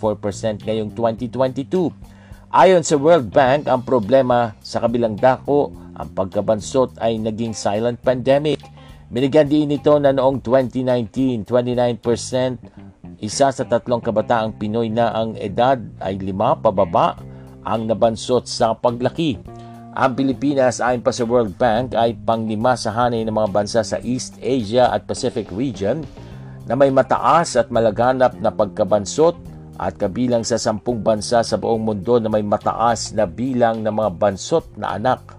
ngayong 0.62 0.95
2022. 0.95 1.90
Ayon 2.54 2.87
sa 2.87 2.95
World 2.95 3.35
Bank, 3.35 3.66
ang 3.66 3.83
problema 3.83 4.54
sa 4.62 4.78
kabilang 4.78 5.18
dako, 5.18 5.75
ang 5.99 6.14
pagkabansot 6.14 7.02
ay 7.02 7.18
naging 7.18 7.59
silent 7.59 7.99
pandemic. 8.06 8.62
Binigyan 9.11 9.50
din 9.50 9.75
ito 9.75 9.99
na 9.99 10.14
noong 10.14 10.47
2019, 10.47 11.42
29% 11.42 13.18
isa 13.18 13.50
sa 13.50 13.64
tatlong 13.66 13.99
kabataang 13.99 14.54
Pinoy 14.54 14.95
na 14.95 15.11
ang 15.11 15.35
edad 15.42 15.83
ay 16.06 16.23
lima 16.23 16.54
pababa 16.54 17.18
ang 17.66 17.90
nabansot 17.90 18.47
sa 18.47 18.78
paglaki. 18.78 19.42
Ang 19.97 20.12
Pilipinas 20.12 20.85
ayon 20.85 21.00
pa 21.00 21.09
sa 21.09 21.25
World 21.25 21.57
Bank 21.57 21.97
ay 21.97 22.12
panglima 22.21 22.76
sa 22.76 22.93
hanay 22.93 23.25
ng 23.25 23.33
mga 23.33 23.49
bansa 23.49 23.81
sa 23.81 23.97
East 24.05 24.37
Asia 24.45 24.93
at 24.93 25.09
Pacific 25.09 25.49
region 25.49 26.05
na 26.69 26.76
may 26.76 26.93
mataas 26.93 27.57
at 27.57 27.73
malaganap 27.73 28.37
na 28.37 28.53
pagkabansot 28.53 29.41
at 29.81 29.97
kabilang 29.97 30.45
sa 30.45 30.61
sampung 30.61 31.00
bansa 31.00 31.41
sa 31.41 31.57
buong 31.57 31.81
mundo 31.81 32.21
na 32.21 32.29
may 32.29 32.45
mataas 32.45 33.17
na 33.17 33.25
bilang 33.25 33.81
ng 33.81 33.88
mga 33.88 34.11
bansot 34.21 34.69
na 34.76 35.00
anak. 35.00 35.33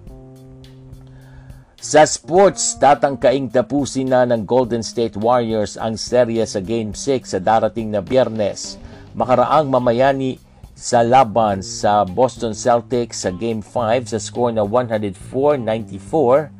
Sa 1.77 2.01
sports, 2.09 2.81
tatangkaing 2.81 3.53
tapusin 3.53 4.09
na 4.09 4.25
ng 4.25 4.41
Golden 4.41 4.81
State 4.81 5.21
Warriors 5.21 5.77
ang 5.77 6.01
serye 6.01 6.41
sa 6.49 6.65
Game 6.65 6.97
6 6.97 7.29
sa 7.29 7.37
darating 7.37 7.93
na 7.93 8.01
biyernes. 8.01 8.81
Makaraang 9.13 9.69
mamayani 9.69 10.41
sa 10.77 11.01
laban 11.01 11.65
sa 11.65 12.05
Boston 12.05 12.53
Celtics 12.53 13.25
sa 13.25 13.33
Game 13.33 13.65
5 13.65 14.13
sa 14.13 14.21
score 14.21 14.53
na 14.53 14.61
104-94 14.61 16.53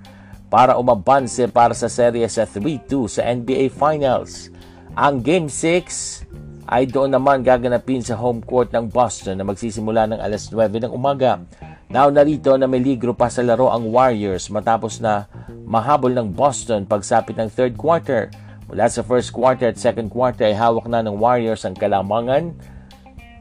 para 0.50 0.74
umabanse 0.74 1.46
para 1.46 1.78
sa 1.78 1.86
serye 1.86 2.26
sa 2.26 2.50
3-2 2.50 3.14
sa 3.14 3.22
NBA 3.30 3.70
Finals. 3.70 4.50
Ang 4.98 5.22
Game 5.22 5.46
6 5.46 6.26
ay 6.66 6.90
doon 6.90 7.14
naman 7.14 7.46
gaganapin 7.46 8.02
sa 8.02 8.18
home 8.18 8.42
court 8.42 8.74
ng 8.74 8.90
Boston 8.90 9.38
na 9.38 9.46
magsisimula 9.46 10.10
ng 10.10 10.18
alas 10.18 10.50
9 10.50 10.66
ng 10.66 10.90
umaga. 10.90 11.38
Now 11.86 12.10
narito 12.10 12.58
na 12.58 12.66
may 12.66 12.82
ligro 12.82 13.14
pa 13.14 13.30
sa 13.30 13.46
laro 13.46 13.70
ang 13.70 13.86
Warriors 13.94 14.50
matapos 14.50 14.98
na 14.98 15.30
mahabol 15.70 16.18
ng 16.18 16.34
Boston 16.34 16.90
pagsapit 16.90 17.38
ng 17.38 17.54
third 17.54 17.78
quarter. 17.78 18.34
Mula 18.66 18.90
sa 18.90 19.06
first 19.06 19.30
quarter 19.30 19.70
at 19.70 19.78
second 19.78 20.10
quarter 20.10 20.50
ay 20.50 20.58
hawak 20.58 20.90
na 20.90 21.06
ng 21.06 21.22
Warriors 21.22 21.70
ang 21.70 21.78
kalamangan 21.78 22.58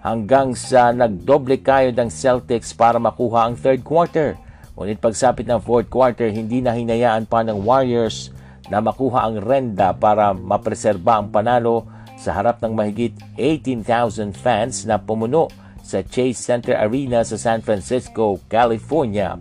hanggang 0.01 0.57
sa 0.57 0.91
nagdoble 0.91 1.61
kayo 1.61 1.93
ng 1.93 2.11
Celtics 2.11 2.73
para 2.73 2.97
makuha 2.97 3.49
ang 3.49 3.55
third 3.55 3.85
quarter. 3.85 4.35
Ngunit 4.77 5.01
pagsapit 5.01 5.49
ng 5.49 5.63
fourth 5.63 5.89
quarter, 5.89 6.29
hindi 6.29 6.61
na 6.61 6.77
hinayaan 6.77 7.25
pa 7.25 7.41
ng 7.41 7.65
Warriors 7.65 8.29
na 8.69 8.83
makuha 8.83 9.25
ang 9.25 9.41
renda 9.41 9.95
para 9.97 10.37
mapreserba 10.37 11.23
ang 11.23 11.33
panalo 11.33 11.87
sa 12.17 12.37
harap 12.37 12.61
ng 12.61 12.73
mahigit 12.73 13.15
18,000 13.39 14.33
fans 14.33 14.85
na 14.89 15.01
pumuno 15.01 15.49
sa 15.87 16.03
Chase 16.03 16.37
Center 16.37 16.75
Arena 16.75 17.23
sa 17.23 17.39
San 17.39 17.63
Francisco, 17.63 18.43
California. 18.51 19.39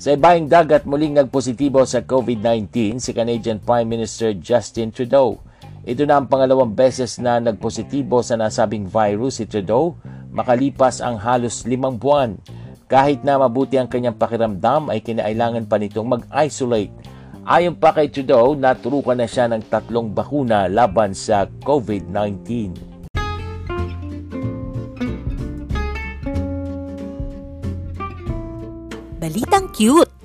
Sa 0.00 0.16
ibaing 0.16 0.48
dagat 0.48 0.88
muling 0.88 1.12
nagpositibo 1.12 1.84
sa 1.84 2.00
COVID-19 2.00 2.98
si 2.98 3.12
Canadian 3.12 3.60
Prime 3.60 3.84
Minister 3.84 4.32
Justin 4.32 4.90
Trudeau. 4.90 5.38
Ito 5.80 6.04
na 6.04 6.20
ang 6.20 6.28
pangalawang 6.28 6.76
beses 6.76 7.16
na 7.16 7.40
nagpositibo 7.40 8.20
sa 8.20 8.36
nasabing 8.36 8.84
virus 8.84 9.40
si 9.40 9.48
Trudeau 9.48 9.96
makalipas 10.28 11.00
ang 11.00 11.16
halos 11.16 11.66
limang 11.66 11.96
buwan. 11.96 12.36
Kahit 12.90 13.22
na 13.22 13.38
mabuti 13.38 13.78
ang 13.78 13.86
kanyang 13.86 14.18
pakiramdam 14.18 14.90
ay 14.90 15.00
kinailangan 15.00 15.66
pa 15.70 15.78
nitong 15.78 16.08
mag-isolate. 16.20 16.90
Ayon 17.46 17.78
pa 17.78 17.94
kay 17.96 18.10
Trudeau, 18.12 18.52
naturukan 18.58 19.16
na 19.16 19.24
siya 19.24 19.48
ng 19.48 19.62
tatlong 19.70 20.10
bakuna 20.12 20.68
laban 20.68 21.16
sa 21.16 21.46
COVID-19. 21.64 22.90
cute. 29.80 30.19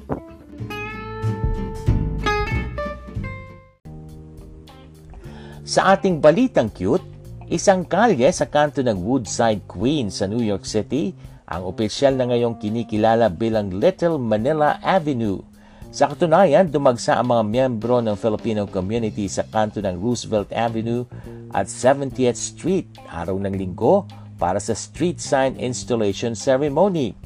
Sa 5.75 5.91
ating 5.91 6.24
balitang 6.24 6.72
cute, 6.72 7.03
isang 7.51 7.84
kalye 7.84 8.32
sa 8.32 8.48
kanto 8.48 8.79
ng 8.79 8.96
Woodside 8.96 9.67
Queens 9.67 10.24
sa 10.24 10.24
New 10.24 10.39
York 10.39 10.63
City 10.63 11.12
ang 11.51 11.67
opisyal 11.67 12.15
na 12.15 12.32
ngayong 12.32 12.63
kinikilala 12.63 13.27
bilang 13.27 13.67
Little 13.75 14.15
Manila 14.15 14.79
Avenue. 14.79 15.44
Sa 15.91 16.08
katunayan, 16.08 16.72
dumagsa 16.72 17.20
ang 17.20 17.27
mga 17.27 17.44
miyembro 17.44 18.00
ng 18.00 18.15
Filipino 18.15 18.63
community 18.72 19.27
sa 19.27 19.44
kanto 19.44 19.84
ng 19.84 20.00
Roosevelt 20.00 20.48
Avenue 20.55 21.03
at 21.51 21.67
70th 21.67 22.39
Street 22.39 22.88
araw 23.12 23.36
ng 23.36 23.60
linggo 23.60 24.08
para 24.39 24.63
sa 24.63 24.72
street 24.72 25.20
sign 25.20 25.60
installation 25.60 26.39
ceremony. 26.39 27.20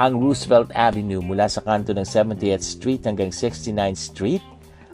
Ang 0.00 0.16
Roosevelt 0.16 0.72
Avenue 0.72 1.20
mula 1.20 1.52
sa 1.52 1.60
kanto 1.60 1.92
ng 1.92 2.08
70th 2.08 2.64
Street 2.64 3.04
hanggang 3.04 3.28
69th 3.28 4.00
Street 4.00 4.44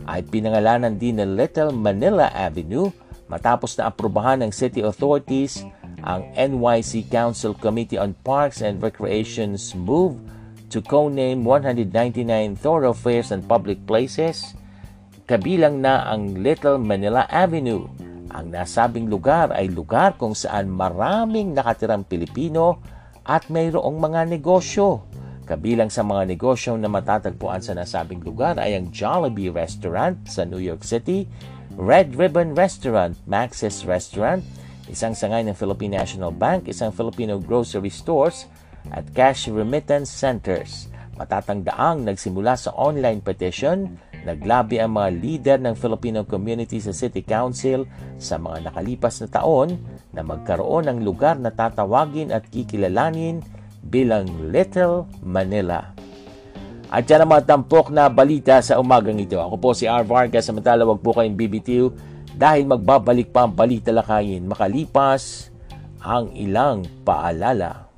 ay 0.05 0.21
pinangalanan 0.29 1.01
din 1.01 1.17
na 1.17 1.25
Little 1.25 1.73
Manila 1.73 2.29
Avenue 2.37 2.93
matapos 3.27 3.75
na 3.81 3.89
aprubahan 3.89 4.45
ng 4.45 4.53
city 4.53 4.85
authorities 4.85 5.65
ang 6.05 6.29
NYC 6.37 7.09
Council 7.09 7.57
Committee 7.57 7.99
on 7.99 8.15
Parks 8.23 8.61
and 8.63 8.79
Recreation's 8.79 9.75
move 9.75 10.21
to 10.71 10.83
co-name 10.83 11.47
199 11.47 12.59
thoroughfares 12.59 13.31
and 13.31 13.47
public 13.47 13.83
places, 13.87 14.55
kabilang 15.25 15.83
na 15.83 16.07
ang 16.07 16.39
Little 16.39 16.79
Manila 16.79 17.27
Avenue. 17.31 17.87
Ang 18.35 18.53
nasabing 18.53 19.09
lugar 19.09 19.55
ay 19.55 19.71
lugar 19.71 20.19
kung 20.19 20.37
saan 20.37 20.69
maraming 20.69 21.55
nakatirang 21.55 22.05
Pilipino 22.05 22.83
at 23.25 23.49
mayroong 23.49 23.97
mga 23.97 24.29
negosyo. 24.29 25.06
Kabilang 25.47 25.95
sa 25.95 26.03
mga 26.03 26.27
negosyo 26.27 26.75
na 26.75 26.91
matatagpuan 26.91 27.63
sa 27.63 27.71
nasabing 27.71 28.19
lugar 28.19 28.59
ay 28.59 28.75
ang 28.75 28.91
Jollibee 28.91 29.55
Restaurant 29.55 30.19
sa 30.27 30.43
New 30.43 30.59
York 30.59 30.83
City, 30.83 31.31
Red 31.79 32.19
Ribbon 32.19 32.59
Restaurant, 32.59 33.15
Max's 33.31 33.87
Restaurant, 33.87 34.43
isang 34.91 35.15
sangay 35.15 35.47
ng 35.47 35.55
Philippine 35.55 36.03
National 36.03 36.35
Bank, 36.35 36.67
isang 36.67 36.91
Filipino 36.91 37.39
grocery 37.39 37.95
stores, 37.95 38.51
at 38.91 39.07
cash 39.15 39.47
remittance 39.47 40.11
centers. 40.11 40.91
Matatangdaang 41.15 42.11
nagsimula 42.11 42.59
sa 42.59 42.75
online 42.75 43.23
petition, 43.23 44.03
naglabi 44.27 44.83
ang 44.83 44.99
mga 44.99 45.11
leader 45.15 45.59
ng 45.63 45.79
Filipino 45.79 46.27
community 46.27 46.83
sa 46.83 46.91
City 46.91 47.23
Council 47.23 47.87
sa 48.19 48.35
mga 48.35 48.67
nakalipas 48.67 49.23
na 49.23 49.31
taon 49.31 49.79
na 50.11 50.27
magkaroon 50.27 50.91
ng 50.91 51.07
lugar 51.07 51.39
na 51.39 51.55
tatawagin 51.55 52.35
at 52.35 52.43
kikilalanin 52.51 53.47
bilang 53.87 54.27
Little 54.51 55.07
Manila. 55.23 55.95
At 56.87 57.07
yan 57.11 57.27
ang 57.27 57.31
mga 57.35 57.47
tampok 57.51 57.91
na 57.91 58.07
balita 58.07 58.63
sa 58.63 58.79
umagang 58.79 59.19
ito. 59.19 59.39
Ako 59.43 59.59
po 59.59 59.75
si 59.75 59.91
R. 59.91 60.07
Vargas, 60.07 60.47
samantala 60.47 60.87
wag 60.87 61.03
po 61.03 61.11
kayong 61.15 61.35
BBTU 61.35 61.91
dahil 62.37 62.69
magbabalik 62.69 63.35
pa 63.35 63.49
ang 63.49 63.53
balita 63.57 63.91
lakayin 63.91 64.47
makalipas 64.47 65.51
ang 66.05 66.31
ilang 66.37 66.87
paalala. 67.03 67.91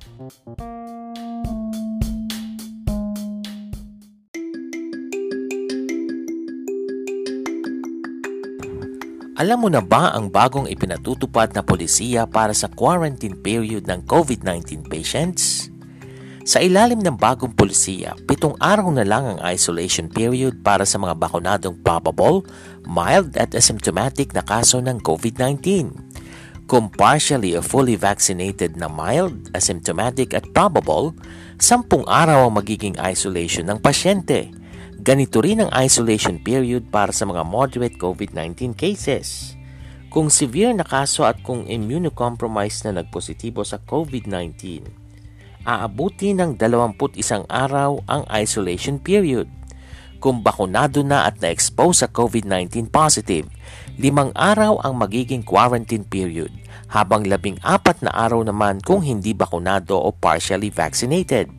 Alam 9.39 9.57
mo 9.63 9.69
na 9.71 9.79
ba 9.79 10.11
ang 10.11 10.27
bagong 10.27 10.67
ipinatutupad 10.67 11.55
na 11.55 11.63
polisiya 11.63 12.27
para 12.27 12.51
sa 12.51 12.67
quarantine 12.67 13.39
period 13.39 13.87
ng 13.87 14.03
COVID-19 14.03 14.83
patients? 14.91 15.68
Sa 16.49 16.57
ilalim 16.65 16.97
ng 16.97 17.13
bagong 17.13 17.53
polisiya, 17.53 18.17
pitong 18.25 18.57
araw 18.57 18.89
na 18.89 19.05
lang 19.05 19.37
ang 19.37 19.39
isolation 19.45 20.09
period 20.09 20.65
para 20.65 20.81
sa 20.81 20.97
mga 20.97 21.13
bakunadong 21.13 21.77
probable, 21.85 22.41
mild 22.89 23.37
at 23.37 23.53
asymptomatic 23.53 24.33
na 24.33 24.41
kaso 24.41 24.81
ng 24.81 24.97
COVID-19. 25.05 25.93
Kung 26.65 26.89
partially 26.89 27.53
or 27.53 27.61
fully 27.61 27.93
vaccinated 27.93 28.81
na 28.81 28.89
mild, 28.89 29.53
asymptomatic 29.53 30.33
at 30.33 30.49
probable, 30.49 31.13
sampung 31.61 32.01
araw 32.09 32.49
ang 32.49 32.57
magiging 32.57 32.97
isolation 32.97 33.69
ng 33.69 33.77
pasyente 33.77 34.49
Ganito 34.99 35.39
rin 35.39 35.63
ang 35.63 35.71
isolation 35.79 36.43
period 36.43 36.91
para 36.91 37.15
sa 37.15 37.23
mga 37.23 37.47
moderate 37.47 37.95
COVID-19 37.95 38.75
cases. 38.75 39.55
Kung 40.11 40.27
severe 40.27 40.75
na 40.75 40.83
kaso 40.83 41.23
at 41.23 41.39
kung 41.39 41.63
immunocompromised 41.71 42.83
na 42.83 42.99
nagpositibo 42.99 43.63
sa 43.63 43.79
COVID-19, 43.79 44.98
aabuti 45.77 46.33
ng 46.33 46.57
21 46.57 46.97
araw 47.45 48.01
ang 48.09 48.25
isolation 48.33 48.97
period. 48.97 49.45
Kung 50.17 50.41
bakunado 50.41 51.05
na 51.05 51.29
at 51.29 51.37
na-expose 51.37 52.03
sa 52.03 52.07
COVID-19 52.09 52.89
positive, 52.89 53.45
limang 54.01 54.33
araw 54.33 54.81
ang 54.81 54.97
magiging 54.97 55.45
quarantine 55.45 56.03
period, 56.03 56.51
habang 56.89 57.23
labing 57.23 57.61
apat 57.61 58.01
na 58.01 58.11
araw 58.11 58.41
naman 58.41 58.81
kung 58.81 59.05
hindi 59.05 59.37
bakunado 59.37 59.95
o 59.95 60.09
partially 60.09 60.73
vaccinated 60.73 61.58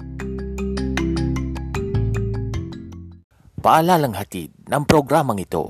Paalalang 3.61 4.17
hatid 4.17 4.49
ng 4.65 4.83
programang 4.89 5.37
ito. 5.37 5.69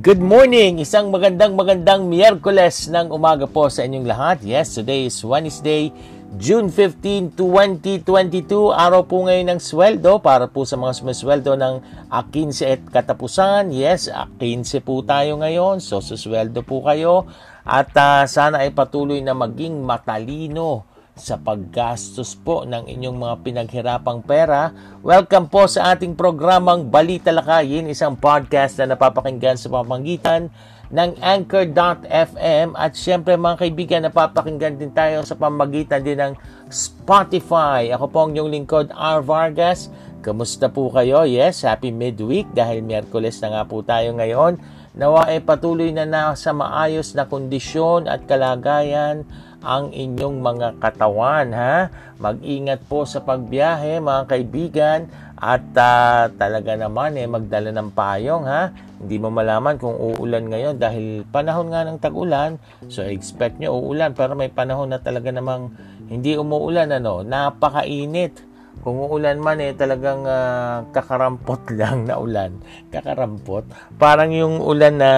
Good 0.00 0.20
morning! 0.20 0.80
Isang 0.80 1.12
magandang 1.12 1.56
magandang 1.56 2.08
Miyerkules 2.08 2.88
ng 2.88 3.12
umaga 3.12 3.44
po 3.44 3.68
sa 3.68 3.84
inyong 3.84 4.08
lahat. 4.08 4.40
Yes, 4.44 4.76
today 4.76 5.08
is 5.08 5.20
Wednesday, 5.20 5.92
June 6.40 6.72
15, 6.72 7.36
2022. 7.36 8.72
Araw 8.72 9.04
po 9.04 9.28
ngayon 9.28 9.52
ng 9.56 9.60
sweldo 9.60 10.24
para 10.24 10.48
po 10.48 10.64
sa 10.64 10.80
mga 10.80 11.04
sumasweldo 11.04 11.52
ng 11.52 11.74
A15 12.08 12.48
at 12.64 12.80
katapusan. 12.88 13.76
Yes, 13.76 14.08
A15 14.08 14.80
po 14.80 15.04
tayo 15.04 15.36
ngayon. 15.36 15.84
So, 15.84 16.00
susweldo 16.00 16.64
po 16.64 16.80
kayo. 16.80 17.28
At 17.60 17.92
uh, 17.92 18.24
sana 18.24 18.64
ay 18.64 18.72
patuloy 18.72 19.20
na 19.20 19.36
maging 19.36 19.84
matalino 19.84 20.89
sa 21.20 21.36
paggastos 21.36 22.32
po 22.32 22.64
ng 22.64 22.88
inyong 22.88 23.20
mga 23.20 23.34
pinaghirapang 23.44 24.24
pera. 24.24 24.72
Welcome 25.04 25.52
po 25.52 25.68
sa 25.68 25.92
ating 25.92 26.16
programang 26.16 26.88
Balita 26.88 27.28
Lakayin, 27.28 27.92
isang 27.92 28.16
podcast 28.16 28.80
na 28.80 28.96
napapakinggan 28.96 29.60
sa 29.60 29.68
pamamagitan 29.68 30.48
ng 30.88 31.20
Anchor.fm 31.20 32.72
at 32.72 32.96
syempre 32.96 33.36
mga 33.36 33.60
kaibigan, 33.60 34.02
napapakinggan 34.08 34.80
din 34.80 34.90
tayo 34.96 35.20
sa 35.22 35.36
pamamagitan 35.36 36.00
din 36.00 36.18
ng 36.18 36.34
Spotify. 36.72 37.92
Ako 37.92 38.08
po 38.08 38.18
ang 38.24 38.32
inyong 38.32 38.50
lingkod, 38.56 38.86
R. 38.90 39.20
Vargas. 39.20 39.92
Kamusta 40.24 40.72
po 40.72 40.88
kayo? 40.88 41.28
Yes, 41.28 41.68
happy 41.68 41.92
midweek 41.92 42.48
dahil 42.56 42.80
Miyerkules 42.80 43.38
na 43.44 43.60
nga 43.60 43.62
po 43.68 43.84
tayo 43.84 44.16
ngayon. 44.16 44.56
Nawa 44.90 45.30
ay 45.30 45.44
patuloy 45.44 45.94
na 45.94 46.02
nasa 46.02 46.50
maayos 46.50 47.14
na 47.14 47.28
kondisyon 47.28 48.10
at 48.10 48.26
kalagayan 48.26 49.22
ang 49.60 49.92
inyong 49.92 50.40
mga 50.40 50.68
katawan 50.80 51.52
ha. 51.52 51.92
Mag-ingat 52.20 52.84
po 52.88 53.04
sa 53.04 53.20
pagbiyahe 53.24 54.00
mga 54.00 54.22
kaibigan 54.28 55.08
at 55.40 55.64
uh, 55.72 56.28
talaga 56.36 56.76
naman 56.76 57.16
eh 57.16 57.24
magdala 57.24 57.72
ng 57.72 57.90
payong 57.92 58.44
ha. 58.44 58.72
Hindi 59.00 59.16
mo 59.16 59.32
malaman 59.32 59.80
kung 59.80 59.96
uulan 59.96 60.48
ngayon 60.52 60.76
dahil 60.76 61.24
panahon 61.28 61.72
nga 61.72 61.84
ng 61.88 62.00
tag-ulan. 62.00 62.60
So 62.92 63.04
expect 63.04 63.60
nyo 63.60 63.76
uulan 63.76 64.12
pero 64.12 64.36
may 64.36 64.52
panahon 64.52 64.92
na 64.92 65.00
talaga 65.00 65.32
namang 65.32 65.72
hindi 66.08 66.36
umuulan 66.36 66.92
ano. 66.92 67.24
Napakainit. 67.24 68.48
Kung 68.80 68.96
uulan 68.96 69.36
man 69.36 69.60
eh 69.60 69.76
talagang 69.76 70.24
uh, 70.24 70.88
kakarampot 70.92 71.68
lang 71.80 72.08
na 72.08 72.16
ulan. 72.16 72.56
Kakarampot. 72.88 73.68
Parang 74.00 74.32
yung 74.32 74.60
ulan 74.60 74.96
na 74.96 75.12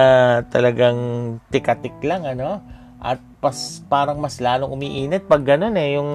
talagang 0.51 0.99
tikatik 1.47 1.95
lang 2.03 2.27
ano 2.27 2.82
at 3.03 3.19
pas, 3.43 3.83
parang 3.91 4.15
mas 4.15 4.39
lalong 4.39 4.71
umiinit 4.71 5.27
pag 5.27 5.43
ganun 5.43 5.75
eh 5.75 5.99
yung 5.99 6.11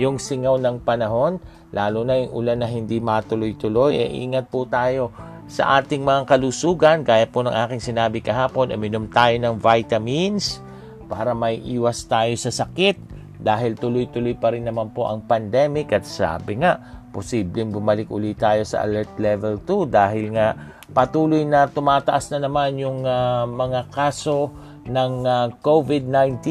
yung 0.00 0.16
singaw 0.16 0.56
ng 0.56 0.80
panahon 0.80 1.36
lalo 1.76 2.08
na 2.08 2.16
yung 2.16 2.32
ulan 2.32 2.64
na 2.64 2.68
hindi 2.68 2.96
matuloy-tuloy. 3.04 4.00
Eh 4.00 4.24
ingat 4.24 4.48
po 4.48 4.64
tayo 4.64 5.12
sa 5.44 5.76
ating 5.78 6.00
mga 6.00 6.24
kalusugan 6.24 7.04
gaya 7.04 7.28
po 7.28 7.44
ng 7.44 7.52
aking 7.52 7.92
sinabi 7.92 8.24
kahapon 8.24 8.72
uminom 8.72 9.12
tayo 9.12 9.36
ng 9.36 9.60
vitamins 9.60 10.64
para 11.04 11.36
may 11.36 11.60
iwas 11.60 12.08
tayo 12.08 12.32
sa 12.40 12.48
sakit. 12.48 13.14
Dahil 13.36 13.76
tuloy-tuloy 13.76 14.34
pa 14.40 14.56
rin 14.56 14.64
naman 14.64 14.90
po 14.96 15.06
ang 15.06 15.22
pandemic 15.22 15.92
at 15.92 16.08
sabi 16.08 16.64
nga, 16.64 16.80
posibleng 17.12 17.70
bumalik 17.70 18.08
ulit 18.08 18.40
tayo 18.40 18.64
sa 18.64 18.82
alert 18.82 19.20
level 19.20 19.60
2 19.62 19.86
dahil 19.92 20.34
nga 20.34 20.56
patuloy 20.90 21.44
na 21.44 21.68
tumataas 21.68 22.32
na 22.32 22.40
naman 22.40 22.74
yung 22.80 23.04
uh, 23.04 23.44
mga 23.44 23.92
kaso 23.92 24.50
ng 24.88 25.12
uh, 25.26 25.46
COVID-19 25.60 26.42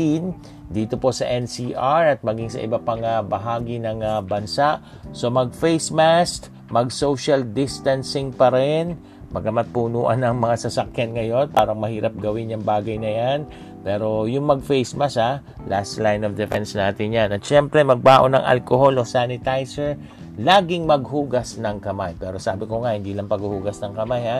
dito 0.70 0.98
po 0.98 1.14
sa 1.14 1.30
NCR 1.30 2.18
at 2.18 2.20
maging 2.26 2.50
sa 2.50 2.60
iba 2.62 2.82
pang 2.82 3.02
uh, 3.02 3.22
bahagi 3.22 3.78
ng 3.78 4.02
uh, 4.02 4.22
bansa. 4.26 4.82
So 5.14 5.30
mag-face 5.30 5.94
mask, 5.94 6.50
mag-social 6.74 7.46
distancing 7.46 8.34
pa 8.34 8.50
rin. 8.50 8.98
Magamat 9.36 9.68
punuan 9.76 10.24
ng 10.24 10.38
mga 10.40 10.56
sasakyan 10.70 11.12
ngayon, 11.18 11.52
parang 11.52 11.76
mahirap 11.76 12.16
gawin 12.16 12.56
yung 12.56 12.64
bagay 12.64 12.96
na 12.96 13.12
yan. 13.12 13.40
Pero 13.86 14.26
yung 14.26 14.50
mag-face 14.50 14.98
mask 14.98 15.18
ha, 15.22 15.44
last 15.70 16.02
line 16.02 16.26
of 16.26 16.34
defense 16.34 16.74
natin 16.74 17.14
yan. 17.14 17.30
At 17.30 17.46
syempre 17.46 17.86
magbaon 17.86 18.34
ng 18.34 18.46
alcohol 18.48 18.98
o 18.98 19.06
sanitizer, 19.06 20.00
laging 20.36 20.84
maghugas 20.84 21.56
ng 21.60 21.80
kamay. 21.80 22.16
Pero 22.20 22.40
sabi 22.40 22.68
ko 22.68 22.84
nga, 22.84 22.96
hindi 22.96 23.16
lang 23.16 23.32
paghuhugas 23.32 23.80
ng 23.84 23.94
kamay 23.96 24.24
ha, 24.28 24.40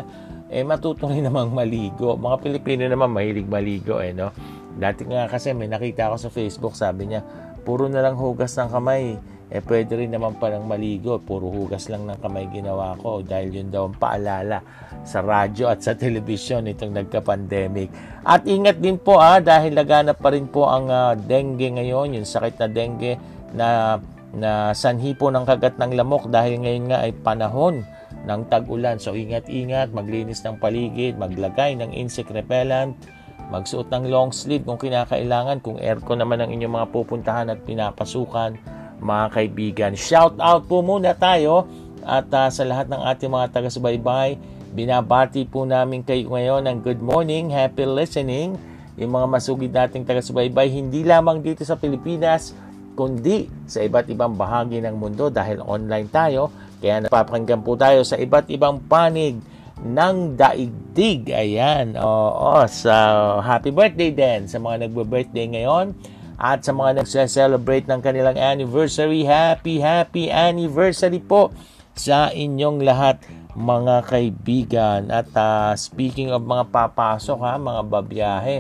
eh 0.52 0.64
matuto 0.64 1.08
rin 1.08 1.24
namang 1.28 1.52
maligo. 1.52 2.20
Mga 2.20 2.38
Pilipino 2.44 2.84
naman 2.88 3.12
mahilig 3.12 3.48
maligo 3.48 4.00
eh 4.04 4.12
no. 4.12 4.32
Dati 4.76 5.08
nga 5.08 5.32
kasi 5.32 5.56
may 5.56 5.72
nakita 5.72 6.12
ako 6.12 6.16
sa 6.20 6.30
Facebook, 6.30 6.76
sabi 6.76 7.08
niya, 7.08 7.24
puro 7.64 7.88
na 7.88 8.04
lang 8.04 8.20
hugas 8.20 8.52
ng 8.60 8.70
kamay 8.70 9.16
eh 9.46 9.62
pwede 9.62 9.94
rin 9.94 10.10
naman 10.10 10.42
palang 10.42 10.66
maligo. 10.66 11.22
Puro 11.22 11.54
hugas 11.54 11.86
lang 11.88 12.10
ng 12.10 12.18
kamay 12.18 12.50
ginawa 12.50 12.98
ko 12.98 13.22
dahil 13.22 13.62
yun 13.62 13.70
daw 13.70 13.86
ang 13.86 13.96
paalala 13.96 14.66
sa 15.06 15.22
radyo 15.22 15.70
at 15.70 15.86
sa 15.86 15.94
telebisyon 15.94 16.66
itong 16.74 16.98
nagka-pandemic. 16.98 17.94
At 18.26 18.50
ingat 18.50 18.82
din 18.82 18.98
po 18.98 19.22
ah, 19.22 19.38
dahil 19.38 19.78
laganap 19.78 20.18
pa 20.18 20.34
rin 20.34 20.50
po 20.50 20.66
ang 20.66 20.90
uh, 20.90 21.14
dengue 21.14 21.78
ngayon, 21.78 22.18
yung 22.18 22.26
sakit 22.26 22.58
na 22.58 22.68
dengue 22.68 23.14
na 23.54 24.02
na 24.36 24.76
sanhi 24.76 25.16
po 25.16 25.32
ng 25.32 25.48
kagat 25.48 25.80
ng 25.80 25.96
lamok 25.96 26.28
dahil 26.28 26.60
ngayon 26.60 26.92
nga 26.92 27.00
ay 27.08 27.16
panahon 27.16 27.88
ng 28.28 28.42
tag-ulan. 28.52 29.00
So 29.00 29.16
ingat-ingat, 29.16 29.96
maglinis 29.96 30.44
ng 30.44 30.60
paligid, 30.60 31.16
maglagay 31.16 31.80
ng 31.80 31.96
insect 31.96 32.36
repellent, 32.36 33.00
magsuot 33.48 33.88
ng 33.88 34.12
long 34.12 34.36
sleeve 34.36 34.68
kung 34.68 34.76
kinakailangan, 34.76 35.64
kung 35.64 35.80
aircon 35.80 36.20
naman 36.20 36.44
ang 36.44 36.50
inyong 36.52 36.76
mga 36.84 36.88
pupuntahan 36.92 37.48
at 37.48 37.64
pinapasukan, 37.64 38.60
mga 39.00 39.26
kaibigan. 39.32 39.92
Shout 39.96 40.36
out 40.42 40.68
po 40.68 40.84
muna 40.84 41.16
tayo 41.16 41.70
at 42.06 42.28
uh, 42.34 42.50
sa 42.52 42.64
lahat 42.68 42.92
ng 42.92 43.02
ating 43.02 43.32
mga 43.32 43.48
taga-subaybay, 43.56 44.38
binabati 44.76 45.48
po 45.48 45.64
namin 45.64 46.04
kayo 46.04 46.28
ngayon 46.34 46.68
ng 46.68 46.78
good 46.84 47.00
morning, 47.00 47.50
happy 47.54 47.88
listening. 47.88 48.60
Yung 48.96 49.12
mga 49.12 49.28
masugid 49.28 49.72
nating 49.76 50.08
taga-subaybay, 50.08 50.72
hindi 50.72 51.04
lamang 51.04 51.44
dito 51.44 51.68
sa 51.68 51.76
Pilipinas, 51.76 52.56
kundi 52.96 53.52
sa 53.68 53.84
iba't 53.84 54.08
ibang 54.10 54.40
bahagi 54.40 54.80
ng 54.80 54.96
mundo 54.96 55.28
dahil 55.28 55.60
online 55.62 56.08
tayo. 56.10 56.50
Kaya 56.80 57.06
napapakinggan 57.06 57.62
po 57.62 57.76
tayo 57.76 58.02
sa 58.08 58.16
iba't 58.16 58.48
ibang 58.50 58.80
panig 58.88 59.38
ng 59.84 60.40
daigdig. 60.40 61.30
Ayan. 61.36 62.00
Oo. 62.00 62.64
So, 62.72 62.96
happy 63.44 63.76
birthday 63.76 64.16
din 64.16 64.48
sa 64.48 64.58
mga 64.58 64.88
nagbe-birthday 64.88 65.46
ngayon. 65.52 65.92
At 66.36 66.68
sa 66.68 66.76
mga 66.76 67.04
nagse-celebrate 67.04 67.88
ng 67.88 68.00
kanilang 68.04 68.36
anniversary, 68.36 69.24
happy, 69.24 69.80
happy 69.80 70.28
anniversary 70.28 71.24
po 71.24 71.52
sa 71.96 72.28
inyong 72.32 72.84
lahat 72.84 73.24
mga 73.56 73.96
kaibigan. 74.04 75.02
At 75.08 75.32
uh, 75.32 75.72
speaking 75.80 76.36
of 76.36 76.44
mga 76.44 76.68
papasok 76.76 77.40
ha, 77.40 77.56
mga 77.56 77.82
babiyahe, 77.88 78.56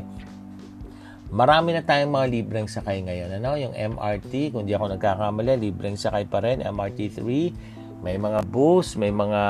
marami 1.34 1.74
na 1.74 1.82
tayong 1.82 2.14
mga 2.14 2.28
libreng 2.30 2.68
sakay 2.70 3.02
ngayon. 3.02 3.42
Ano? 3.42 3.58
Yung 3.58 3.74
MRT, 3.74 4.54
kung 4.54 4.68
di 4.68 4.74
ako 4.78 4.98
nagkakamali, 4.98 5.58
libreng 5.58 5.98
sakay 5.98 6.26
pa 6.30 6.44
rin, 6.44 6.62
MRT 6.62 7.22
3. 7.22 8.04
May 8.06 8.22
mga 8.22 8.46
bus, 8.46 8.94
may 9.00 9.10
mga 9.10 9.42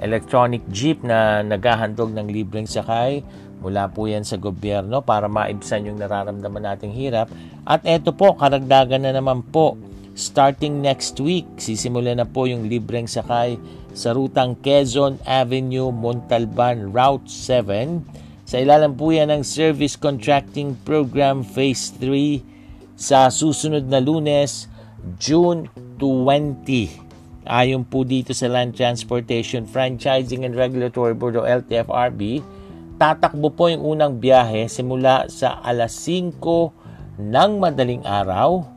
electronic 0.00 0.64
jeep 0.72 1.04
na 1.04 1.44
naghahandog 1.44 2.14
ng 2.16 2.28
libreng 2.32 2.64
sakay. 2.64 3.20
Mula 3.62 3.92
po 3.92 4.10
yan 4.10 4.24
sa 4.26 4.40
gobyerno 4.40 5.04
para 5.04 5.28
maibsan 5.28 5.86
yung 5.86 6.00
nararamdaman 6.00 6.72
nating 6.72 6.96
hirap. 6.96 7.28
At 7.62 7.84
eto 7.86 8.10
po, 8.10 8.34
karagdagan 8.34 9.06
na 9.06 9.12
naman 9.14 9.44
po. 9.44 9.76
Starting 10.12 10.82
next 10.82 11.16
week, 11.22 11.46
sisimula 11.56 12.12
na 12.12 12.26
po 12.28 12.44
yung 12.44 12.68
libreng 12.68 13.08
sakay 13.08 13.56
sa 13.92 14.16
rutang 14.16 14.56
Quezon 14.60 15.20
Avenue, 15.28 15.92
Montalban, 15.92 16.90
Route 16.90 17.28
7. 17.28 18.00
Sa 18.52 18.60
ilalim 18.60 18.92
po 18.92 19.08
yan 19.08 19.32
ng 19.32 19.40
Service 19.40 19.96
Contracting 19.96 20.76
Program 20.84 21.40
Phase 21.40 21.96
3 21.96 22.44
sa 23.00 23.32
susunod 23.32 23.88
na 23.88 23.96
lunes, 23.96 24.68
June 25.16 25.72
20. 25.96 27.48
Ayon 27.48 27.80
po 27.88 28.04
dito 28.04 28.36
sa 28.36 28.52
Land 28.52 28.76
Transportation 28.76 29.64
Franchising 29.64 30.44
and 30.44 30.52
Regulatory 30.52 31.16
Board 31.16 31.40
o 31.40 31.48
LTFRB, 31.48 32.44
Tatakbo 33.00 33.56
po 33.56 33.72
yung 33.72 33.96
unang 33.96 34.20
biyahe 34.20 34.68
simula 34.68 35.32
sa 35.32 35.56
alas 35.64 35.96
5 36.04 36.36
ng 37.24 37.50
madaling 37.56 38.04
araw, 38.04 38.68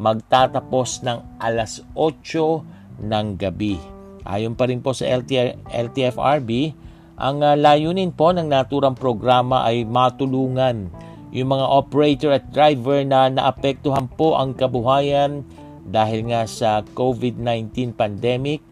magtatapos 0.00 1.04
ng 1.04 1.36
alas 1.36 1.84
8 1.92 3.04
ng 3.04 3.36
gabi. 3.36 3.76
Ayon 4.24 4.56
pa 4.56 4.72
rin 4.72 4.80
po 4.80 4.96
sa 4.96 5.04
LT, 5.04 5.60
LTFRB, 5.68 6.72
ang 7.18 7.42
uh, 7.42 7.58
layunin 7.58 8.14
po 8.14 8.30
ng 8.30 8.46
naturang 8.46 8.94
programa 8.94 9.66
ay 9.66 9.82
matulungan 9.82 10.86
yung 11.34 11.50
mga 11.50 11.66
operator 11.66 12.30
at 12.32 12.46
driver 12.54 13.02
na 13.02 13.28
naapektuhan 13.28 14.06
po 14.08 14.38
ang 14.38 14.54
kabuhayan 14.54 15.42
dahil 15.82 16.30
nga 16.30 16.46
sa 16.46 16.80
COVID-19 16.94 17.92
pandemic 17.92 18.62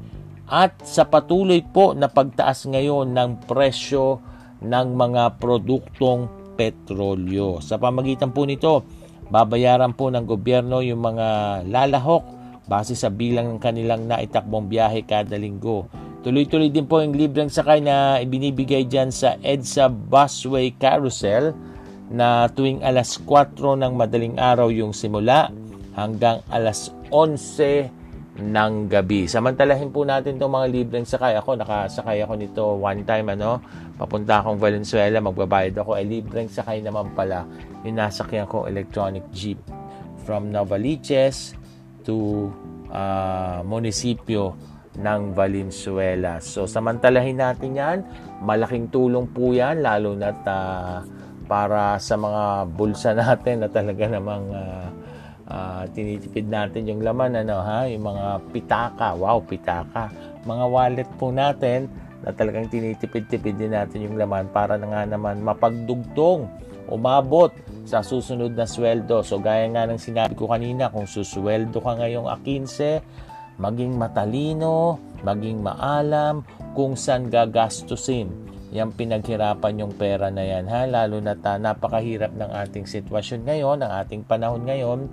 at 0.47 0.79
sa 0.87 1.05
patuloy 1.05 1.61
po 1.61 1.93
na 1.93 2.07
pagtaas 2.07 2.71
ngayon 2.71 3.13
ng 3.13 3.51
presyo 3.51 4.23
ng 4.63 4.95
mga 4.95 5.43
produktong 5.43 6.31
petrolyo. 6.55 7.59
Sa 7.61 7.77
pamagitan 7.77 8.31
po 8.31 8.47
nito, 8.47 8.87
babayaran 9.29 9.93
po 9.93 10.09
ng 10.09 10.23
gobyerno 10.23 10.81
yung 10.81 11.03
mga 11.03 11.61
lalahok 11.67 12.25
base 12.71 12.95
sa 12.95 13.11
bilang 13.11 13.59
ng 13.59 13.61
kanilang 13.61 14.07
naitakbong 14.07 14.71
biyahe 14.71 15.03
kada 15.03 15.35
linggo. 15.35 16.06
Tuloy-tuloy 16.27 16.75
din 16.75 16.91
po 16.91 16.99
yung 16.99 17.15
libreng 17.15 17.47
sakay 17.47 17.79
na 17.79 18.19
ibinibigay 18.19 18.83
dyan 18.83 19.15
sa 19.15 19.39
EDSA 19.47 19.87
Busway 19.87 20.75
Carousel 20.75 21.55
na 22.11 22.51
tuwing 22.51 22.83
alas 22.83 23.15
4 23.23 23.55
ng 23.55 23.95
madaling 23.95 24.35
araw 24.35 24.67
yung 24.75 24.91
simula 24.91 25.55
hanggang 25.95 26.43
alas 26.51 26.91
11 27.15 28.43
ng 28.43 28.73
gabi. 28.91 29.31
Samantalahin 29.31 29.95
po 29.95 30.03
natin 30.03 30.35
itong 30.35 30.51
mga 30.51 30.67
libreng 30.75 31.07
sakay. 31.07 31.39
Ako, 31.39 31.63
nakasakay 31.63 32.19
ako 32.27 32.35
nito 32.35 32.63
one 32.75 33.07
time, 33.07 33.31
ano, 33.31 33.63
papunta 33.95 34.43
akong 34.43 34.59
Valenzuela, 34.59 35.23
magbabayad 35.23 35.79
ako, 35.79 35.95
ay 35.95 36.11
eh, 36.11 36.19
libreng 36.19 36.51
sakay 36.51 36.83
naman 36.83 37.15
pala 37.15 37.47
yung 37.87 38.03
nasakyan 38.03 38.51
ko 38.51 38.67
electronic 38.67 39.23
jeep 39.31 39.63
from 40.27 40.51
Novaliches 40.51 41.55
to 42.03 42.51
uh, 42.91 43.63
munisipyo 43.63 44.59
ng 44.97 45.37
Valenzuela. 45.37 46.41
So, 46.41 46.65
samantalahin 46.65 47.41
natin 47.41 47.77
yan. 47.77 47.99
Malaking 48.41 48.89
tulong 48.89 49.29
po 49.31 49.53
yan, 49.53 49.85
lalo 49.85 50.17
na 50.17 50.33
uh, 50.33 51.05
para 51.47 52.01
sa 52.03 52.19
mga 52.19 52.67
bulsa 52.75 53.11
natin 53.23 53.63
na 53.63 53.69
talaga 53.71 54.05
namang 54.09 54.45
uh, 54.51 54.89
uh, 55.51 55.83
tinitipid 55.95 56.47
natin 56.51 56.91
yung 56.91 57.01
laman, 57.03 57.39
ano 57.39 57.63
ha, 57.63 57.87
yung 57.87 58.05
mga 58.05 58.27
pitaka. 58.51 59.15
Wow, 59.15 59.45
pitaka. 59.47 60.11
Mga 60.47 60.65
wallet 60.71 61.11
po 61.19 61.31
natin 61.31 61.91
na 62.23 62.35
talagang 62.35 62.67
tinitipid-tipid 62.67 63.55
din 63.55 63.75
natin 63.75 64.03
yung 64.07 64.17
laman 64.19 64.51
para 64.51 64.75
na 64.75 64.91
nga 64.91 65.03
naman 65.07 65.43
mapagdugtong, 65.43 66.49
umabot 66.87 67.51
sa 67.87 68.03
susunod 68.03 68.55
na 68.55 68.67
sweldo. 68.67 69.23
So 69.23 69.39
gaya 69.39 69.67
nga 69.71 69.87
ng 69.87 69.99
sinabi 69.99 70.35
ko 70.35 70.51
kanina, 70.51 70.91
kung 70.91 71.07
susweldo 71.07 71.79
ka 71.83 71.99
ngayong 71.99 72.27
A15, 72.27 73.03
maging 73.57 73.97
matalino, 73.97 75.01
maging 75.25 75.65
maalam 75.65 76.45
kung 76.77 76.95
saan 76.95 77.33
gagastusin 77.33 78.29
yung 78.75 78.93
pinaghirapan 78.93 79.81
yung 79.81 79.95
pera 79.95 80.29
na 80.29 80.45
yan 80.45 80.69
ha? 80.69 80.85
Lalo 80.85 81.23
na 81.23 81.33
ta, 81.39 81.57
napakahirap 81.57 82.35
ng 82.35 82.51
ating 82.67 82.85
sitwasyon 82.85 83.49
ngayon 83.49 83.81
ng 83.81 83.93
ating 84.05 84.23
panahon 84.27 84.67
ngayon. 84.69 85.09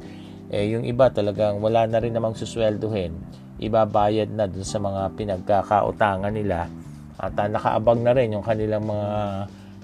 Eh 0.52 0.76
yung 0.76 0.84
iba 0.84 1.08
talagang 1.08 1.64
wala 1.64 1.88
na 1.88 2.04
rin 2.04 2.12
namang 2.12 2.36
susweldohin 2.36 3.16
ibabayad 3.64 4.28
na 4.34 4.50
dun 4.50 4.66
sa 4.66 4.82
mga 4.82 5.16
pinagkakautangan 5.16 6.34
nila. 6.34 6.68
At 7.16 7.38
uh, 7.38 7.48
nakaabang 7.48 8.04
na 8.04 8.12
rin 8.12 8.36
yung 8.36 8.44
kanilang 8.44 8.84
mga 8.84 9.10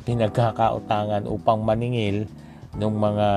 pinagkakautangan 0.03 1.29
upang 1.29 1.61
maningil 1.61 2.25
ng 2.75 2.95
mga 2.95 3.29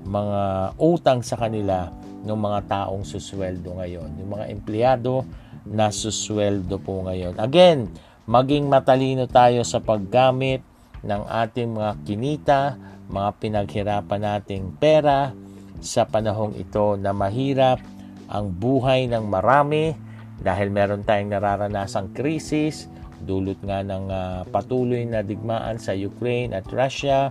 mga 0.00 0.42
utang 0.80 1.20
sa 1.20 1.36
kanila 1.36 1.92
ng 2.24 2.38
mga 2.38 2.60
taong 2.68 3.04
susweldo 3.04 3.80
ngayon. 3.80 4.10
Yung 4.20 4.30
mga 4.36 4.46
empleyado 4.52 5.24
na 5.64 5.92
susweldo 5.92 6.80
po 6.80 7.04
ngayon. 7.04 7.36
Again, 7.40 7.88
maging 8.28 8.68
matalino 8.68 9.24
tayo 9.28 9.64
sa 9.64 9.80
paggamit 9.80 10.64
ng 11.00 11.22
ating 11.24 11.68
mga 11.76 11.92
kinita, 12.04 12.60
mga 13.08 13.30
pinaghirapan 13.40 14.20
nating 14.20 14.64
pera, 14.76 15.32
sa 15.80 16.04
panahong 16.04 16.60
ito 16.60 17.00
na 17.00 17.16
mahirap 17.16 17.80
ang 18.28 18.52
buhay 18.52 19.08
ng 19.08 19.24
marami 19.24 19.96
dahil 20.40 20.68
meron 20.68 21.04
tayong 21.04 21.32
nararanasang 21.32 22.12
krisis, 22.12 22.88
dulot 23.20 23.60
nga 23.64 23.84
ng 23.84 24.06
uh, 24.08 24.40
patuloy 24.48 25.04
na 25.04 25.20
digmaan 25.20 25.76
sa 25.76 25.92
Ukraine 25.92 26.56
at 26.56 26.64
Russia, 26.72 27.28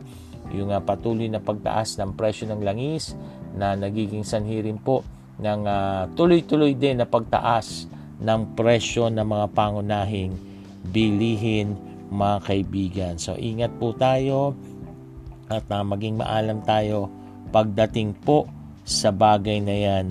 yung 0.54 0.74
uh, 0.74 0.82
patuloy 0.82 1.30
na 1.30 1.42
pagtaas 1.42 1.98
ng 1.98 2.14
presyo 2.14 2.50
ng 2.50 2.62
langis 2.62 3.14
na 3.60 3.76
nagiging 3.76 4.24
sanhi 4.24 4.64
rin 4.64 4.80
po 4.80 5.04
ng 5.40 5.62
uh, 5.68 6.08
tuloy-tuloy 6.16 6.76
din 6.80 7.04
na 7.04 7.08
pagtaas 7.08 7.92
ng 8.20 8.56
presyo 8.56 9.12
ng 9.12 9.24
mga 9.24 9.48
pangunahing 9.52 10.34
bilihin 10.92 11.76
mga 12.10 12.38
kaibigan. 12.44 13.14
So 13.20 13.36
ingat 13.36 13.76
po 13.78 13.92
tayo 13.96 14.56
at 15.52 15.68
uh, 15.70 15.84
maging 15.84 16.20
maalam 16.20 16.64
tayo 16.64 17.12
pagdating 17.52 18.16
po 18.24 18.48
sa 18.84 19.14
bagay 19.14 19.62
na 19.62 19.76
yan 19.76 20.06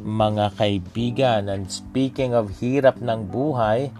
mga 0.00 0.56
kaibigan. 0.56 1.42
And 1.52 1.68
speaking 1.68 2.32
of 2.32 2.50
hirap 2.58 2.98
ng 2.98 3.28
buhay, 3.28 3.92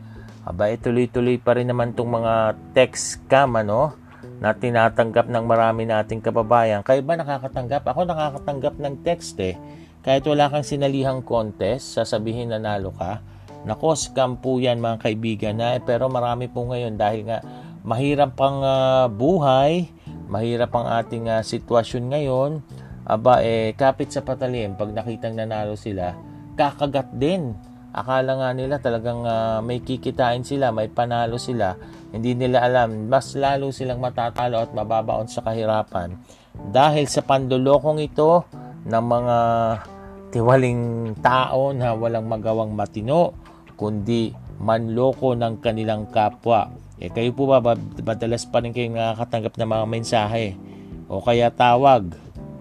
aba 0.42 0.74
tuloy-tuloy 0.74 1.38
pa 1.38 1.54
rin 1.54 1.70
naman 1.70 1.94
itong 1.94 2.10
mga 2.18 2.34
text 2.74 3.22
scam 3.22 3.54
ano, 3.54 3.94
na 4.42 4.50
tinatanggap 4.58 5.30
ng 5.30 5.44
marami 5.46 5.86
nating 5.86 6.18
kababayan. 6.18 6.82
Kayo 6.82 7.06
ba 7.06 7.14
nakakatanggap? 7.14 7.86
Ako 7.86 8.10
nakakatanggap 8.10 8.74
ng 8.74 8.94
text 9.06 9.38
eh. 9.38 9.54
Kahit 10.02 10.26
wala 10.26 10.50
kang 10.50 10.66
sinalihang 10.66 11.22
contest, 11.22 11.94
sasabihin 11.94 12.50
na 12.50 12.58
nalo 12.58 12.90
ka. 12.90 13.22
Nako, 13.62 13.94
scam 13.94 14.42
po 14.42 14.58
yan 14.58 14.82
mga 14.82 14.98
kaibigan 14.98 15.62
na. 15.62 15.78
Eh, 15.78 15.82
pero 15.86 16.10
marami 16.10 16.50
po 16.50 16.66
ngayon 16.66 16.98
dahil 16.98 17.22
nga 17.22 17.38
mahirap 17.86 18.34
pang 18.34 18.58
uh, 18.66 19.06
buhay, 19.06 19.86
mahirap 20.26 20.74
ang 20.74 20.90
ating 20.90 21.30
uh, 21.30 21.38
sitwasyon 21.46 22.10
ngayon, 22.10 22.50
aba 23.06 23.46
eh 23.46 23.74
kapit 23.78 24.10
sa 24.10 24.26
patalim 24.26 24.74
pag 24.74 24.90
nakitang 24.90 25.38
nanalo 25.38 25.78
sila, 25.78 26.18
kakagat 26.58 27.14
din. 27.14 27.54
Akala 27.92 28.40
nga 28.40 28.50
nila 28.56 28.80
talagang 28.80 29.28
uh, 29.28 29.60
may 29.60 29.84
kikitain 29.84 30.40
sila, 30.42 30.72
may 30.72 30.88
panalo 30.88 31.36
sila. 31.36 31.76
Hindi 32.08 32.32
nila 32.32 32.64
alam, 32.64 33.08
mas 33.08 33.36
lalo 33.36 33.68
silang 33.68 34.00
matatalo 34.00 34.64
at 34.64 34.72
mababaon 34.72 35.28
sa 35.28 35.44
kahirapan. 35.44 36.16
Dahil 36.72 37.04
sa 37.08 37.20
pandulokong 37.20 38.00
ito 38.00 38.48
ng 38.88 39.04
mga 39.04 39.36
tiwaling 40.32 41.12
tao 41.20 41.76
na 41.76 41.92
walang 41.92 42.24
magawang 42.24 42.72
matino, 42.72 43.36
kundi 43.76 44.32
manloko 44.56 45.36
ng 45.36 45.60
kanilang 45.60 46.08
kapwa. 46.08 46.72
Eh 46.96 47.12
kayo 47.12 47.34
po 47.36 47.50
ba 47.50 47.74
madalas 48.00 48.48
pa 48.48 48.64
rin 48.64 48.72
kayong 48.72 48.96
nakakatanggap 48.96 49.54
ng 49.58 49.68
mga 49.68 49.86
mensahe 49.90 50.54
o 51.10 51.18
kaya 51.18 51.50
tawag 51.50 52.14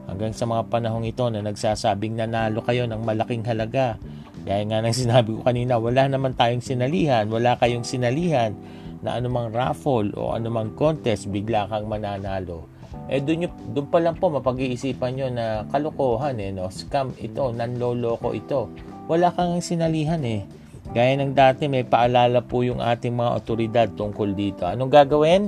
hanggang 0.09 0.33
sa 0.33 0.49
mga 0.49 0.67
panahong 0.67 1.05
ito 1.07 1.23
na 1.29 1.45
nagsasabing 1.45 2.17
nanalo 2.19 2.59
kayo 2.65 2.83
ng 2.89 2.99
malaking 2.99 3.45
halaga. 3.45 4.01
Gaya 4.41 4.65
nga 4.65 4.81
ng 4.81 4.95
sinabi 4.95 5.37
ko 5.37 5.45
kanina, 5.45 5.77
wala 5.77 6.09
naman 6.09 6.33
tayong 6.33 6.65
sinalihan, 6.65 7.29
wala 7.29 7.53
kayong 7.61 7.85
sinalihan 7.85 8.57
na 9.05 9.17
anumang 9.17 9.53
raffle 9.53 10.09
o 10.17 10.33
anumang 10.33 10.73
contest, 10.73 11.29
bigla 11.29 11.69
kang 11.69 11.85
mananalo. 11.85 12.65
Eh 13.05 13.21
doon, 13.21 13.47
doon 13.75 13.87
pa 13.87 13.99
lang 14.01 14.17
po 14.17 14.33
mapag-iisipan 14.33 15.11
nyo 15.13 15.27
na 15.29 15.45
kalokohan 15.69 16.37
eh, 16.41 16.49
no? 16.49 16.73
scam 16.73 17.13
ito, 17.21 17.53
nanloloko 17.53 18.33
ito. 18.33 18.71
Wala 19.05 19.29
kang 19.33 19.61
sinalihan 19.61 20.21
eh. 20.25 20.45
Gaya 20.91 21.15
ng 21.21 21.31
dati, 21.37 21.71
may 21.71 21.87
paalala 21.87 22.43
po 22.43 22.65
yung 22.65 22.83
ating 22.83 23.15
mga 23.15 23.31
otoridad 23.37 23.87
tungkol 23.95 24.35
dito. 24.35 24.67
Anong 24.67 24.91
gagawin? 24.91 25.47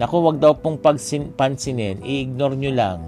Naku, 0.00 0.16
wag 0.24 0.40
daw 0.40 0.56
pong 0.56 0.80
pagsin, 0.80 1.36
pansinin, 1.36 2.00
i-ignore 2.00 2.56
nyo 2.56 2.72
lang. 2.72 2.98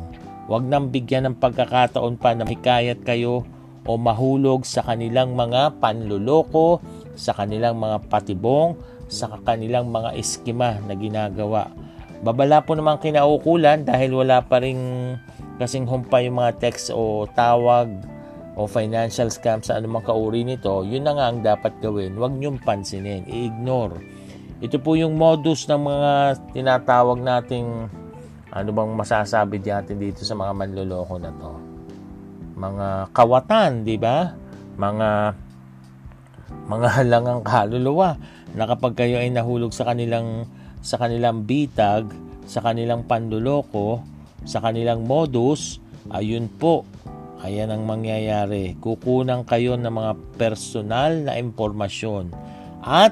Wag 0.51 0.69
nang 0.69 0.93
bigyan 0.93 1.33
ng 1.33 1.37
pagkakataon 1.41 2.21
pa 2.21 2.37
na 2.37 2.45
hikayat 2.45 3.01
kayo 3.07 3.47
o 3.87 3.99
mahulog 3.99 4.63
sa 4.63 4.87
kanilang 4.87 5.35
mga 5.35 5.83
panluloko, 5.83 6.79
sa 7.19 7.35
kanilang 7.35 7.79
mga 7.79 8.07
patibong, 8.07 8.79
sa 9.11 9.29
kanilang 9.43 9.91
mga 9.91 10.15
eskima 10.17 10.79
na 10.87 10.95
ginagawa. 10.95 11.69
Babala 12.23 12.63
po 12.63 12.79
naman 12.79 13.03
kinaukulan 13.03 13.83
dahil 13.83 14.15
wala 14.15 14.47
pa 14.47 14.63
rin 14.63 14.79
kasing 15.59 15.91
humpay 15.91 16.31
yung 16.31 16.39
mga 16.39 16.63
text 16.63 16.95
o 16.95 17.27
tawag 17.35 17.91
o 18.55 18.69
financial 18.69 19.33
scam 19.33 19.65
sa 19.65 19.81
anumang 19.81 20.05
kauri 20.05 20.45
nito, 20.45 20.85
yun 20.85 21.09
na 21.09 21.17
nga 21.17 21.27
ang 21.33 21.41
dapat 21.41 21.73
gawin. 21.81 22.15
Huwag 22.15 22.37
niyong 22.37 22.61
pansinin, 22.61 23.25
i-ignore. 23.25 23.97
Ito 24.63 24.79
po 24.79 24.95
yung 24.95 25.19
modus 25.19 25.67
ng 25.67 25.83
mga 25.83 26.13
tinatawag 26.55 27.19
nating 27.19 27.91
ano 28.53 28.69
bang 28.71 28.93
masasabi 28.93 29.59
natin 29.59 29.97
dito 29.97 30.23
sa 30.23 30.37
mga 30.37 30.53
manloloko 30.53 31.17
na 31.17 31.33
to. 31.33 31.72
Mga 32.57 33.13
kawatan, 33.13 33.85
di 33.85 33.97
ba? 33.97 34.33
Mga 34.77 35.11
mga 36.69 36.89
halangang 37.01 37.43
kaluluwa 37.43 38.17
na 38.53 38.65
kapag 38.69 38.93
kayo 38.97 39.17
ay 39.19 39.33
nahulog 39.33 39.73
sa 39.73 39.89
kanilang 39.89 40.45
sa 40.83 40.99
kanilang 40.99 41.47
bitag, 41.47 42.11
sa 42.45 42.61
kanilang 42.61 43.07
panloloko, 43.07 44.03
sa 44.43 44.59
kanilang 44.59 45.07
modus, 45.07 45.79
ayun 46.11 46.51
po, 46.51 46.83
Ayan 47.43 47.75
ang 47.75 47.83
mangyayari. 47.83 48.79
Kukunan 48.79 49.43
kayo 49.43 49.75
ng 49.75 49.91
mga 49.91 50.13
personal 50.39 51.27
na 51.27 51.35
impormasyon 51.43 52.31
at 52.87 53.11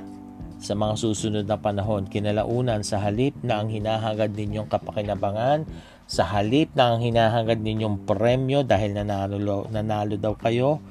sa 0.62 0.78
mga 0.78 0.94
susunod 1.02 1.44
na 1.50 1.58
panahon, 1.58 2.06
kinalaunan 2.06 2.86
sa 2.86 3.02
halip 3.02 3.34
na 3.42 3.58
ang 3.58 3.72
hinahagad 3.72 4.30
ninyong 4.38 4.70
kapakinabangan, 4.70 5.66
sa 6.10 6.26
halip 6.26 6.74
na 6.74 6.90
ang 6.90 7.06
hinahagad 7.06 7.62
ninyong 7.62 8.02
premyo 8.02 8.66
dahil 8.66 8.98
nanalo, 8.98 9.70
nanalo 9.70 10.18
daw 10.18 10.34
kayo, 10.34 10.82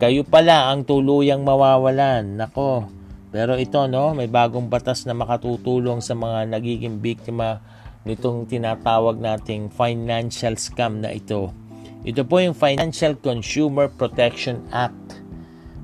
kayo 0.00 0.24
pala 0.24 0.72
ang 0.72 0.88
tuluyang 0.88 1.44
mawawalan. 1.44 2.40
Nako, 2.40 2.88
pero 3.28 3.60
ito 3.60 3.84
no, 3.84 4.16
may 4.16 4.24
bagong 4.24 4.72
batas 4.72 5.04
na 5.04 5.12
makatutulong 5.12 6.00
sa 6.00 6.16
mga 6.16 6.48
nagiging 6.48 6.96
biktima 7.04 7.60
nitong 8.08 8.48
tinatawag 8.48 9.20
nating 9.20 9.68
financial 9.68 10.56
scam 10.56 11.04
na 11.04 11.12
ito. 11.12 11.52
Ito 12.04 12.24
po 12.24 12.40
yung 12.40 12.56
Financial 12.56 13.16
Consumer 13.16 13.92
Protection 13.92 14.64
Act. 14.72 15.24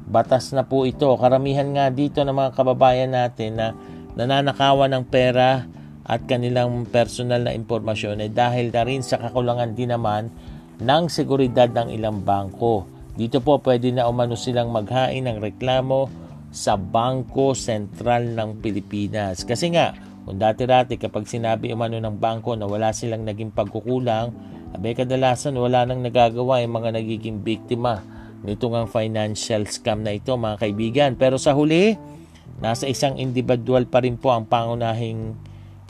Batas 0.09 0.53
na 0.53 0.65
po 0.65 0.85
ito. 0.85 1.09
Karamihan 1.17 1.69
nga 1.73 1.89
dito 1.89 2.21
ng 2.21 2.33
mga 2.33 2.53
kababayan 2.57 3.13
natin 3.13 3.57
na 3.57 3.73
nananakawan 4.21 4.93
ng 4.93 5.05
pera 5.09 5.65
at 6.11 6.27
kanilang 6.27 6.91
personal 6.91 7.47
na 7.47 7.55
impormasyon 7.55 8.19
ay 8.19 8.35
dahil 8.35 8.75
na 8.75 8.83
rin 8.83 8.99
sa 9.07 9.23
kakulangan 9.23 9.79
din 9.79 9.95
naman 9.95 10.27
ng 10.83 11.05
seguridad 11.07 11.71
ng 11.71 11.95
ilang 11.95 12.27
bangko. 12.27 12.83
Dito 13.15 13.39
po 13.39 13.63
pwede 13.63 13.95
na 13.95 14.11
umano 14.11 14.35
silang 14.35 14.75
maghain 14.75 15.31
ng 15.31 15.39
reklamo 15.39 16.11
sa 16.51 16.75
Bangko 16.75 17.55
Sentral 17.55 18.35
ng 18.35 18.59
Pilipinas. 18.59 19.47
Kasi 19.47 19.71
nga, 19.71 19.95
kung 20.27 20.35
dati-dati 20.35 20.99
kapag 20.99 21.31
sinabi 21.31 21.71
umano 21.71 22.03
ng 22.03 22.19
bangko 22.19 22.59
na 22.59 22.67
wala 22.67 22.91
silang 22.91 23.23
naging 23.23 23.55
pagkukulang, 23.55 24.35
Abay 24.71 24.95
kadalasan 24.95 25.59
wala 25.59 25.83
nang 25.83 25.99
nagagawa 25.99 26.63
yung 26.63 26.79
mga 26.79 26.95
nagiging 26.95 27.43
biktima 27.43 28.07
nito 28.41 28.71
ngang 28.73 28.89
financial 28.89 29.69
scam 29.69 30.01
na 30.01 30.17
ito 30.17 30.33
mga 30.33 30.57
kaibigan. 30.63 31.11
Pero 31.19 31.37
sa 31.37 31.53
huli, 31.53 31.99
nasa 32.63 32.89
isang 32.89 33.21
individual 33.21 33.85
pa 33.85 34.01
rin 34.01 34.17
po 34.17 34.33
ang 34.33 34.49
pangunahing 34.49 35.37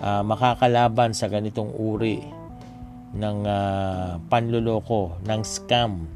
uh, 0.00 0.24
makakalaban 0.26 1.12
sa 1.14 1.28
ganitong 1.30 1.70
uri 1.76 2.24
ng 3.16 3.38
uh, 3.46 4.18
panluloko, 4.26 5.20
ng 5.24 5.40
scam. 5.46 6.08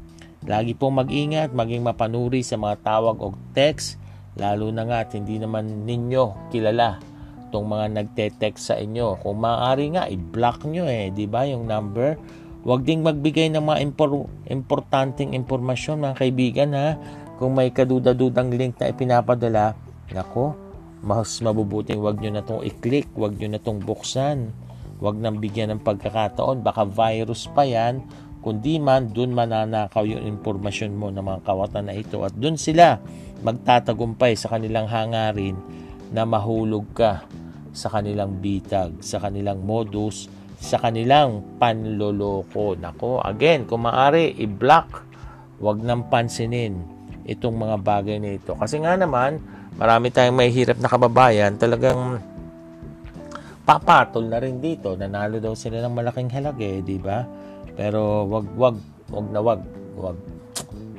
Lagi 0.45 0.77
pong 0.77 1.01
mag-ingat, 1.01 1.55
maging 1.55 1.81
mapanuri 1.81 2.45
sa 2.45 2.59
mga 2.59 2.81
tawag 2.85 3.17
o 3.17 3.33
text, 3.57 3.97
lalo 4.37 4.69
na 4.69 4.85
nga 4.85 5.01
at 5.01 5.13
hindi 5.17 5.41
naman 5.41 5.87
ninyo 5.89 6.53
kilala 6.53 7.01
itong 7.49 7.65
mga 7.65 7.85
nagte-text 7.97 8.73
sa 8.73 8.75
inyo. 8.77 9.21
Kung 9.23 9.41
maaari 9.41 9.97
nga, 9.97 10.05
i-block 10.05 10.67
nyo 10.69 10.85
eh, 10.85 11.09
di 11.09 11.25
ba 11.25 11.47
yung 11.49 11.65
number 11.65 12.19
Huwag 12.65 12.81
ding 12.81 13.05
magbigay 13.05 13.53
ng 13.53 13.61
mga 13.61 13.79
impor- 13.85 14.25
importanteng 14.49 15.37
impormasyon 15.37 16.01
mga 16.01 16.17
kaibigan 16.17 16.73
ha. 16.73 16.97
Kung 17.37 17.53
may 17.53 17.69
kaduda-dudang 17.69 18.49
link 18.49 18.81
na 18.81 18.89
ipinapadala, 18.89 19.77
nako, 20.09 20.57
mas 21.05 21.37
mabubuting 21.39 22.01
wag 22.01 22.17
nyo 22.17 22.33
na 22.33 22.41
itong 22.41 22.65
i-click, 22.65 23.07
wag 23.13 23.37
nyo 23.37 23.53
na 23.53 23.61
itong 23.61 23.79
buksan. 23.85 24.49
Wag 24.97 25.21
nang 25.21 25.37
bigyan 25.37 25.75
ng 25.75 25.81
pagkakataon, 25.83 26.65
baka 26.65 26.87
virus 26.87 27.45
pa 27.51 27.67
yan, 27.67 28.01
kundi 28.41 28.81
man 28.81 29.11
dun 29.11 29.35
mananakaw 29.35 30.07
yung 30.07 30.23
impormasyon 30.25 30.95
mo 30.95 31.13
ng 31.13 31.21
mga 31.21 31.39
kawatan 31.43 31.91
na 31.91 31.93
ito 31.93 32.23
at 32.23 32.31
dun 32.33 32.55
sila 32.55 32.97
magtatagumpay 33.43 34.39
sa 34.39 34.55
kanilang 34.55 34.87
hangarin 34.87 35.59
na 36.15 36.23
mahulog 36.23 36.87
ka 36.95 37.27
sa 37.75 37.91
kanilang 37.91 38.39
bitag, 38.39 38.97
sa 39.03 39.19
kanilang 39.19 39.61
modus 39.61 40.31
sa 40.65 40.79
kanilang 40.79 41.43
panloloko. 41.59 42.73
Nako, 42.73 43.21
again, 43.21 43.67
kung 43.67 43.85
maaari, 43.85 44.33
i-block. 44.39 45.03
Huwag 45.61 45.79
nang 45.85 46.09
pansinin 46.09 46.81
itong 47.29 47.55
mga 47.55 47.77
bagay 47.85 48.17
na 48.19 48.35
ito. 48.35 48.57
Kasi 48.57 48.81
nga 48.81 48.97
naman, 48.97 49.39
marami 49.75 50.11
tayong 50.11 50.35
may 50.35 50.51
hirap 50.51 50.79
na 50.79 50.91
kababayan, 50.91 51.55
talagang 51.59 52.19
papatol 53.65 54.27
na 54.29 54.39
rin 54.39 54.61
dito. 54.61 54.93
Nanalo 54.93 55.41
daw 55.41 55.53
sila 55.57 55.81
ng 55.83 55.93
malaking 55.95 56.31
halaga, 56.31 56.63
eh, 56.63 56.79
di 56.85 56.97
ba? 57.01 57.25
Pero 57.75 58.23
wag 58.29 58.45
wag 58.55 58.77
wag 59.11 59.27
na 59.33 59.39
wag 59.43 59.61
wag 59.99 60.17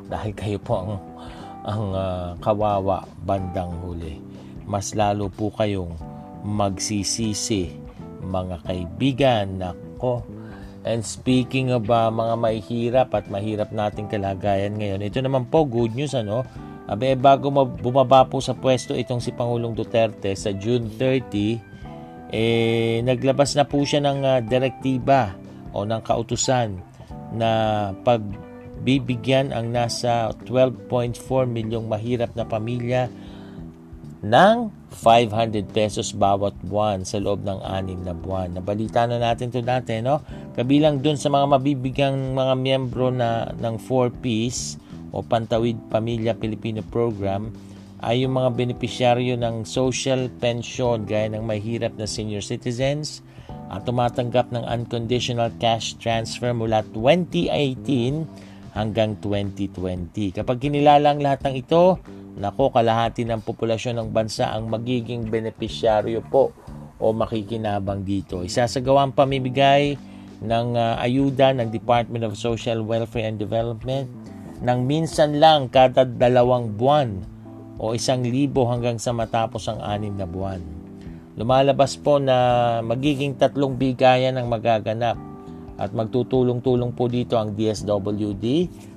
dahil 0.06 0.32
kayo 0.36 0.58
po 0.60 0.72
ang 0.76 0.92
ang 1.66 1.84
uh, 1.94 2.28
kawawa 2.38 3.02
bandang 3.24 3.72
huli. 3.82 4.20
Mas 4.66 4.92
lalo 4.92 5.30
po 5.30 5.50
kayong 5.54 5.94
magsisisi 6.46 7.74
mga 8.26 8.62
kaibigan 8.66 9.62
nako 9.62 10.26
And 10.86 11.02
speaking 11.02 11.74
of 11.74 11.90
uh, 11.90 12.14
mga 12.14 12.34
mahihirap 12.38 13.10
at 13.10 13.26
mahirap 13.26 13.74
nating 13.74 14.06
kalagayan 14.06 14.78
ngayon, 14.78 15.02
ito 15.02 15.18
naman 15.18 15.50
po 15.50 15.66
good 15.66 15.98
news 15.98 16.14
ano. 16.14 16.46
Abe, 16.86 17.18
bago 17.18 17.50
bumaba 17.50 18.22
po 18.30 18.38
sa 18.38 18.54
pwesto 18.54 18.94
itong 18.94 19.18
si 19.18 19.34
Pangulong 19.34 19.74
Duterte 19.74 20.30
sa 20.38 20.54
June 20.54 20.86
30, 20.86 22.30
eh, 22.30 23.02
naglabas 23.02 23.58
na 23.58 23.66
po 23.66 23.82
siya 23.82 24.06
ng 24.06 24.18
uh, 24.22 24.38
direktiba 24.38 25.34
o 25.74 25.82
ng 25.82 25.98
kautusan 26.06 26.78
na 27.34 27.90
pagbibigyan 28.06 29.50
ang 29.50 29.74
nasa 29.74 30.30
12.4 30.46 31.18
milyong 31.50 31.90
mahirap 31.90 32.30
na 32.38 32.46
pamilya 32.46 33.10
ng 34.22 34.56
500 34.94 35.66
pesos 35.74 36.14
bawat 36.14 36.54
buwan 36.62 37.02
sa 37.02 37.18
loob 37.18 37.42
ng 37.42 37.66
anim 37.66 38.00
na 38.06 38.14
buwan. 38.14 38.54
Nabalita 38.54 39.10
na 39.10 39.18
natin 39.18 39.50
to 39.50 39.60
dati, 39.60 39.98
no? 40.00 40.22
Kabilang 40.54 41.02
dun 41.02 41.18
sa 41.18 41.28
mga 41.28 41.46
mabibigang 41.50 42.32
mga 42.32 42.54
miyembro 42.56 43.10
na 43.10 43.50
ng 43.58 43.74
4Ps 43.76 44.85
o 45.10 45.22
Pantawid 45.22 45.76
Pamilya 45.90 46.34
Pilipino 46.34 46.82
Program 46.86 47.50
ay 48.04 48.24
yung 48.24 48.36
mga 48.36 48.52
benepisyaryo 48.52 49.40
ng 49.40 49.64
social 49.64 50.28
pension 50.38 51.02
gaya 51.08 51.32
ng 51.32 51.42
mahirap 51.42 51.96
na 51.96 52.04
senior 52.04 52.44
citizens 52.44 53.24
at 53.72 53.82
tumatanggap 53.82 54.52
ng 54.52 54.62
unconditional 54.62 55.50
cash 55.58 55.96
transfer 55.98 56.52
mula 56.52 56.84
2018 56.92 58.76
hanggang 58.76 59.16
2020. 59.24 60.36
Kapag 60.36 60.56
kinilala 60.60 61.16
ang 61.16 61.20
lahat 61.24 61.48
ng 61.48 61.54
ito, 61.56 61.96
Nako, 62.36 62.68
kalahati 62.68 63.24
ng 63.24 63.40
populasyon 63.40 63.96
ng 63.96 64.08
bansa 64.12 64.52
ang 64.52 64.68
magiging 64.68 65.24
benepisyaryo 65.24 66.20
po 66.28 66.52
o 67.00 67.08
makikinabang 67.16 68.04
dito. 68.04 68.44
Isasagawa 68.44 69.08
ang 69.08 69.16
pamimigay 69.16 69.96
ng 70.44 70.68
uh, 70.76 71.00
ayuda 71.00 71.56
ng 71.56 71.72
Department 71.72 72.28
of 72.28 72.36
Social 72.36 72.84
Welfare 72.84 73.24
and 73.24 73.40
Development 73.40 74.04
ng 74.66 74.82
minsan 74.82 75.38
lang 75.38 75.70
kada 75.70 76.02
dalawang 76.02 76.74
buwan 76.74 77.22
o 77.78 77.94
isang 77.94 78.26
libo 78.26 78.66
hanggang 78.66 78.98
sa 78.98 79.14
matapos 79.14 79.70
ang 79.70 79.78
anim 79.78 80.10
na 80.18 80.26
buwan. 80.26 80.58
Lumalabas 81.38 81.94
po 81.94 82.18
na 82.18 82.80
magiging 82.82 83.38
tatlong 83.38 83.78
bigayan 83.78 84.34
ang 84.34 84.50
magaganap 84.50 85.14
at 85.78 85.94
magtutulong-tulong 85.94 86.90
po 86.96 87.06
dito 87.06 87.38
ang 87.38 87.54
DSWD, 87.54 88.46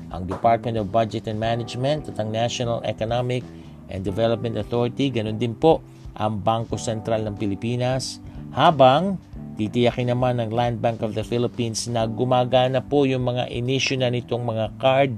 ang 0.10 0.26
Department 0.26 0.82
of 0.82 0.90
Budget 0.90 1.30
and 1.30 1.38
Management 1.38 2.10
at 2.10 2.18
ang 2.18 2.34
National 2.34 2.82
Economic 2.82 3.46
and 3.94 4.02
Development 4.02 4.58
Authority, 4.58 5.14
ganun 5.14 5.38
din 5.38 5.54
po 5.54 5.86
ang 6.18 6.42
Bangko 6.42 6.82
Sentral 6.82 7.22
ng 7.28 7.38
Pilipinas, 7.38 8.18
habang 8.56 9.22
titiyakin 9.60 10.16
naman 10.16 10.40
ng 10.40 10.50
Land 10.56 10.80
Bank 10.80 11.04
of 11.04 11.14
the 11.14 11.22
Philippines 11.28 11.92
na 11.92 12.08
gumagana 12.08 12.80
po 12.80 13.04
yung 13.04 13.28
mga 13.28 13.52
inisyu 13.52 14.00
na 14.00 14.08
nitong 14.08 14.48
mga 14.48 14.66
card 14.80 15.12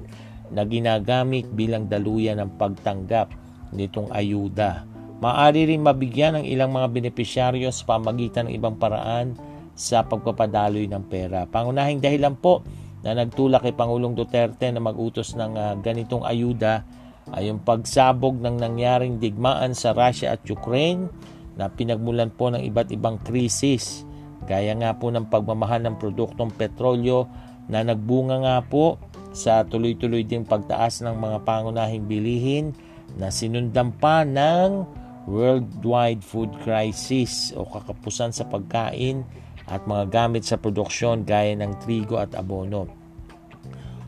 na 0.51 0.67
ginagamit 0.67 1.47
bilang 1.51 1.87
daluyan 1.87 2.39
ng 2.43 2.59
pagtanggap 2.59 3.31
nitong 3.71 4.11
ayuda. 4.11 4.83
Maari 5.21 5.69
rin 5.69 5.85
mabigyan 5.85 6.41
ng 6.41 6.45
ilang 6.49 6.73
mga 6.73 6.87
benepisyaryo 6.91 7.69
sa 7.69 7.95
pamagitan 7.95 8.49
ng 8.49 8.57
ibang 8.57 8.75
paraan 8.75 9.37
sa 9.77 10.03
pagpapadaloy 10.03 10.89
ng 10.89 11.03
pera. 11.07 11.47
Pangunahing 11.47 12.01
dahilan 12.03 12.35
po 12.35 12.65
na 13.01 13.17
nagtulak 13.17 13.65
kay 13.65 13.73
Pangulong 13.73 14.13
Duterte 14.13 14.69
na 14.69 14.81
magutos 14.81 15.33
ng 15.33 15.53
uh, 15.57 15.73
ganitong 15.79 16.25
ayuda 16.25 16.85
ay 17.31 17.49
yung 17.49 17.61
pagsabog 17.61 18.41
ng 18.41 18.59
nangyaring 18.59 19.21
digmaan 19.21 19.77
sa 19.77 19.93
Russia 19.93 20.33
at 20.33 20.41
Ukraine 20.49 21.07
na 21.55 21.69
pinagmulan 21.69 22.33
po 22.33 22.49
ng 22.49 22.61
iba't 22.61 22.89
ibang 22.89 23.21
krisis 23.21 24.03
gaya 24.45 24.73
nga 24.73 24.97
po 24.97 25.13
ng 25.13 25.29
pagmamahal 25.29 25.85
ng 25.85 25.95
produktong 26.01 26.49
petrolyo 26.53 27.29
na 27.69 27.85
nagbunga 27.85 28.41
nga 28.41 28.57
po 28.65 28.97
sa 29.31 29.63
tuloy-tuloy 29.63 30.27
ding 30.27 30.43
pagtaas 30.43 31.03
ng 31.03 31.15
mga 31.15 31.37
pangunahing 31.47 32.05
bilihin 32.07 32.75
na 33.15 33.31
sinundan 33.31 33.91
pa 33.95 34.23
ng 34.27 34.83
worldwide 35.29 36.23
food 36.23 36.51
crisis 36.63 37.55
o 37.55 37.63
kakapusan 37.67 38.35
sa 38.35 38.47
pagkain 38.47 39.23
at 39.69 39.85
mga 39.87 40.11
gamit 40.11 40.43
sa 40.43 40.59
produksyon 40.59 41.23
gaya 41.23 41.55
ng 41.55 41.79
trigo 41.83 42.19
at 42.19 42.35
abono. 42.35 42.89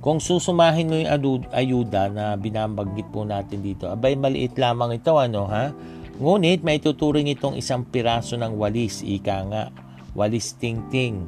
Kung 0.04 0.20
susumahin 0.20 0.92
mo 0.92 1.00
yung 1.00 1.48
ayuda 1.56 2.12
na 2.12 2.36
binabanggit 2.36 3.08
po 3.08 3.24
natin 3.24 3.64
dito, 3.64 3.88
abay 3.88 4.20
maliit 4.20 4.60
lamang 4.60 5.00
ito 5.00 5.16
ano 5.16 5.48
ha? 5.48 5.72
Ngunit 6.20 6.60
may 6.60 6.84
tuturing 6.84 7.32
itong 7.32 7.56
isang 7.56 7.88
piraso 7.88 8.36
ng 8.36 8.60
walis, 8.60 9.00
ika 9.00 9.48
nga, 9.48 9.64
walis 10.12 10.60
ting-ting, 10.60 11.24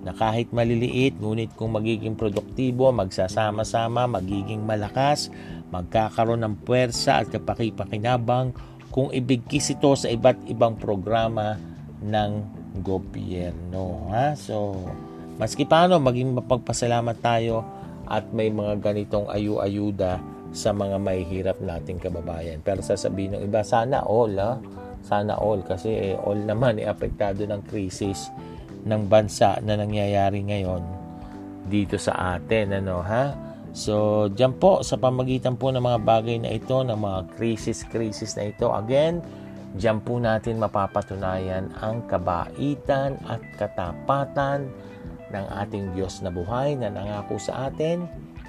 na 0.00 0.16
kahit 0.16 0.48
maliliit, 0.50 1.20
ngunit 1.20 1.52
kung 1.56 1.76
magiging 1.76 2.16
produktibo, 2.16 2.88
magsasama-sama, 2.88 4.08
magiging 4.08 4.64
malakas, 4.64 5.28
magkakaroon 5.68 6.40
ng 6.40 6.54
puwersa 6.64 7.20
at 7.20 7.28
kapakipakinabang 7.28 8.56
kung 8.90 9.12
ibigkis 9.12 9.76
ito 9.76 9.92
sa 9.94 10.08
iba't 10.10 10.48
ibang 10.50 10.74
programa 10.74 11.54
ng 12.00 12.30
gobyerno. 12.80 14.10
Ha? 14.10 14.34
So, 14.34 14.74
maski 15.36 15.68
paano, 15.68 16.00
maging 16.00 16.32
mapagpasalamat 16.32 17.16
tayo 17.20 17.62
at 18.10 18.26
may 18.34 18.50
mga 18.50 18.82
ganitong 18.82 19.30
ayu-ayuda 19.30 20.18
sa 20.50 20.74
mga 20.74 20.98
mahihirap 20.98 21.62
nating 21.62 22.02
kababayan. 22.02 22.58
Pero 22.66 22.82
sasabihin 22.82 23.38
ng 23.38 23.42
iba, 23.46 23.62
sana 23.62 24.02
all, 24.02 24.34
ha? 24.34 24.58
Sana 25.06 25.38
all. 25.38 25.62
Kasi 25.62 26.10
eh, 26.10 26.18
all 26.18 26.42
naman, 26.42 26.82
eh, 26.82 26.90
apektado 26.90 27.46
ng 27.46 27.62
krisis 27.70 28.34
ng 28.84 29.02
bansa 29.08 29.60
na 29.64 29.76
nangyayari 29.76 30.44
ngayon 30.44 30.82
dito 31.68 32.00
sa 32.00 32.36
atin. 32.38 32.76
Ano, 32.80 33.04
ha? 33.04 33.32
So, 33.70 34.26
dyan 34.32 34.58
po, 34.58 34.82
sa 34.82 34.98
pamagitan 34.98 35.54
po 35.54 35.70
ng 35.70 35.82
mga 35.82 36.00
bagay 36.02 36.36
na 36.42 36.50
ito, 36.50 36.82
ng 36.82 36.98
mga 36.98 37.20
krisis-krisis 37.38 38.34
na 38.34 38.50
ito, 38.50 38.66
again, 38.74 39.22
Diyan 39.70 40.02
po 40.02 40.18
natin 40.18 40.58
mapapatunayan 40.58 41.70
ang 41.78 42.02
kabaitan 42.10 43.14
at 43.30 43.38
katapatan 43.54 44.66
ng 45.30 45.46
ating 45.62 45.94
Diyos 45.94 46.26
na 46.26 46.34
buhay 46.34 46.74
na 46.74 46.90
nangako 46.90 47.38
sa 47.38 47.70
atin, 47.70 48.02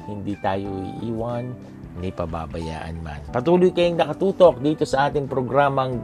hindi 0.09 0.33
tayo 0.41 0.65
iiwan 0.97 1.53
ni 2.01 2.09
pababayaan 2.09 3.05
man. 3.05 3.21
Patuloy 3.29 3.69
kayong 3.69 4.01
nakatutok 4.01 4.57
dito 4.65 4.81
sa 4.81 5.13
ating 5.13 5.29
programang 5.29 6.01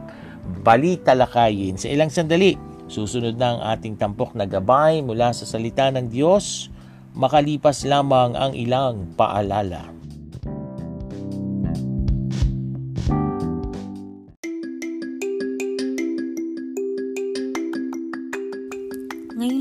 Balita 0.62 1.18
Lakayin. 1.18 1.74
Sa 1.74 1.90
ilang 1.90 2.14
sandali, 2.14 2.54
susunod 2.88 3.36
na 3.36 3.54
ang 3.54 3.60
ating 3.78 3.94
tampok 4.00 4.34
na 4.34 4.48
gabay 4.48 5.04
mula 5.04 5.30
sa 5.30 5.44
salita 5.44 5.88
ng 5.92 6.08
Diyos, 6.08 6.72
makalipas 7.14 7.84
lamang 7.84 8.34
ang 8.34 8.52
ilang 8.56 9.12
paalala. 9.14 9.98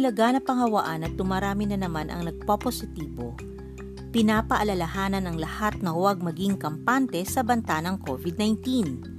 laganap 0.07 0.47
ang 0.47 0.63
hawaan 0.63 1.03
at 1.03 1.19
tumarami 1.19 1.67
na 1.67 1.75
naman 1.75 2.07
ang 2.07 2.31
nagpopositibo, 2.31 3.35
pinapaalalahanan 4.15 5.27
ng 5.27 5.35
lahat 5.35 5.83
na 5.83 5.91
huwag 5.91 6.23
maging 6.23 6.55
kampante 6.55 7.19
sa 7.27 7.43
banta 7.43 7.83
ng 7.83 7.99
COVID-19. 8.07 9.16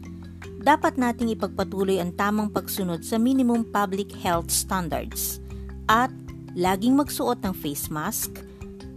Dapat 0.69 1.01
nating 1.01 1.33
ipagpatuloy 1.33 1.97
ang 1.97 2.13
tamang 2.13 2.53
pagsunod 2.53 3.01
sa 3.01 3.17
minimum 3.17 3.65
public 3.73 4.13
health 4.13 4.53
standards 4.53 5.41
at 5.89 6.13
laging 6.53 6.93
magsuot 6.93 7.41
ng 7.41 7.57
face 7.57 7.89
mask, 7.89 8.45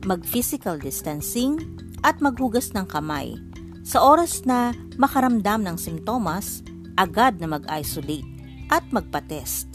mag-physical 0.03 0.76
distancing, 0.76 1.63
at 2.03 2.19
maghugas 2.19 2.76
ng 2.76 2.84
kamay. 2.91 3.39
Sa 3.88 4.03
oras 4.03 4.43
na 4.43 4.76
makaramdam 4.99 5.63
ng 5.63 5.80
simptomas, 5.80 6.59
agad 6.99 7.39
na 7.39 7.47
mag-isolate 7.55 8.28
at 8.67 8.84
magpa-test 8.91 9.72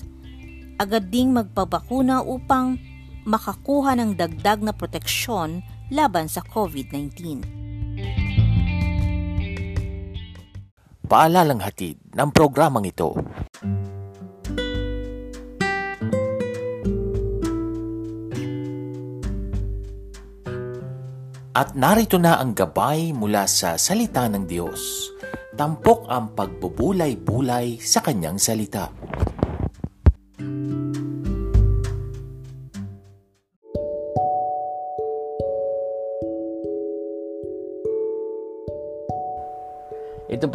agad 0.76 1.08
ding 1.08 1.32
magpabakuna 1.32 2.20
upang 2.20 2.76
makakuha 3.26 3.96
ng 3.96 4.14
dagdag 4.14 4.62
na 4.62 4.72
proteksyon 4.76 5.64
laban 5.88 6.28
sa 6.28 6.44
COVID-19. 6.44 7.55
Paalalang 11.06 11.62
hatid 11.62 12.02
ng 12.18 12.34
programang 12.34 12.82
ito. 12.82 13.14
At 21.54 21.78
narito 21.78 22.18
na 22.18 22.42
ang 22.42 22.58
gabay 22.58 23.14
mula 23.14 23.46
sa 23.46 23.78
salita 23.78 24.26
ng 24.26 24.50
Diyos. 24.50 25.14
Tampok 25.54 26.10
ang 26.10 26.34
pagbubulay-bulay 26.34 27.78
sa 27.78 28.02
kanyang 28.02 28.42
salita. 28.42 28.90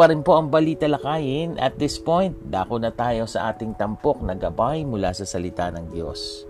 Pa 0.02 0.10
rin 0.10 0.26
po 0.26 0.34
ang 0.34 0.50
balita 0.50 0.90
lakayin. 0.90 1.62
At 1.62 1.78
this 1.78 2.02
point, 2.02 2.34
dako 2.50 2.82
na 2.82 2.90
tayo 2.90 3.30
sa 3.30 3.54
ating 3.54 3.78
tampok 3.78 4.26
na 4.26 4.34
gabay 4.34 4.82
mula 4.82 5.14
sa 5.14 5.30
salita 5.30 5.70
ng 5.70 5.94
Diyos. 5.94 6.50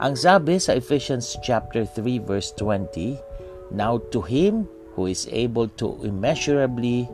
Ang 0.00 0.16
sabi 0.16 0.56
sa 0.56 0.72
Ephesians 0.72 1.36
chapter 1.44 1.84
3 1.84 2.24
verse 2.24 2.56
20, 2.56 3.20
Now 3.76 4.00
to 4.16 4.24
Him 4.24 4.64
who 4.96 5.12
is 5.12 5.28
able 5.28 5.68
to 5.76 6.00
immeasurably 6.08 7.04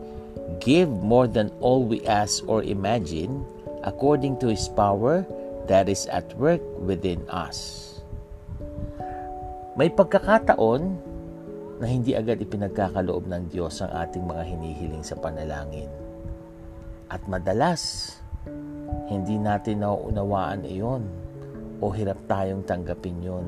give 0.62 0.86
more 0.86 1.26
than 1.26 1.50
all 1.58 1.82
we 1.82 1.98
ask 2.06 2.46
or 2.46 2.62
imagine, 2.62 3.42
according 3.82 4.38
to 4.38 4.54
His 4.54 4.70
power 4.70 5.26
that 5.66 5.90
is 5.90 6.06
at 6.14 6.30
work 6.38 6.62
within 6.78 7.26
us. 7.26 7.98
May 9.74 9.90
pagkakataon 9.90 10.94
na 11.82 11.90
hindi 11.90 12.14
agad 12.14 12.38
ipinagkakaloob 12.38 13.26
ng 13.26 13.50
Diyos 13.50 13.82
ang 13.82 13.90
ating 13.90 14.22
mga 14.22 14.46
hinihiling 14.46 15.02
sa 15.02 15.18
panalangin. 15.18 15.90
At 17.10 17.26
madalas, 17.26 18.14
hindi 19.10 19.34
natin 19.34 19.82
nauunawaan 19.82 20.62
iyon 20.62 21.10
o 21.82 21.90
hirap 21.90 22.22
tayong 22.30 22.62
tanggapin 22.62 23.18
yon. 23.18 23.46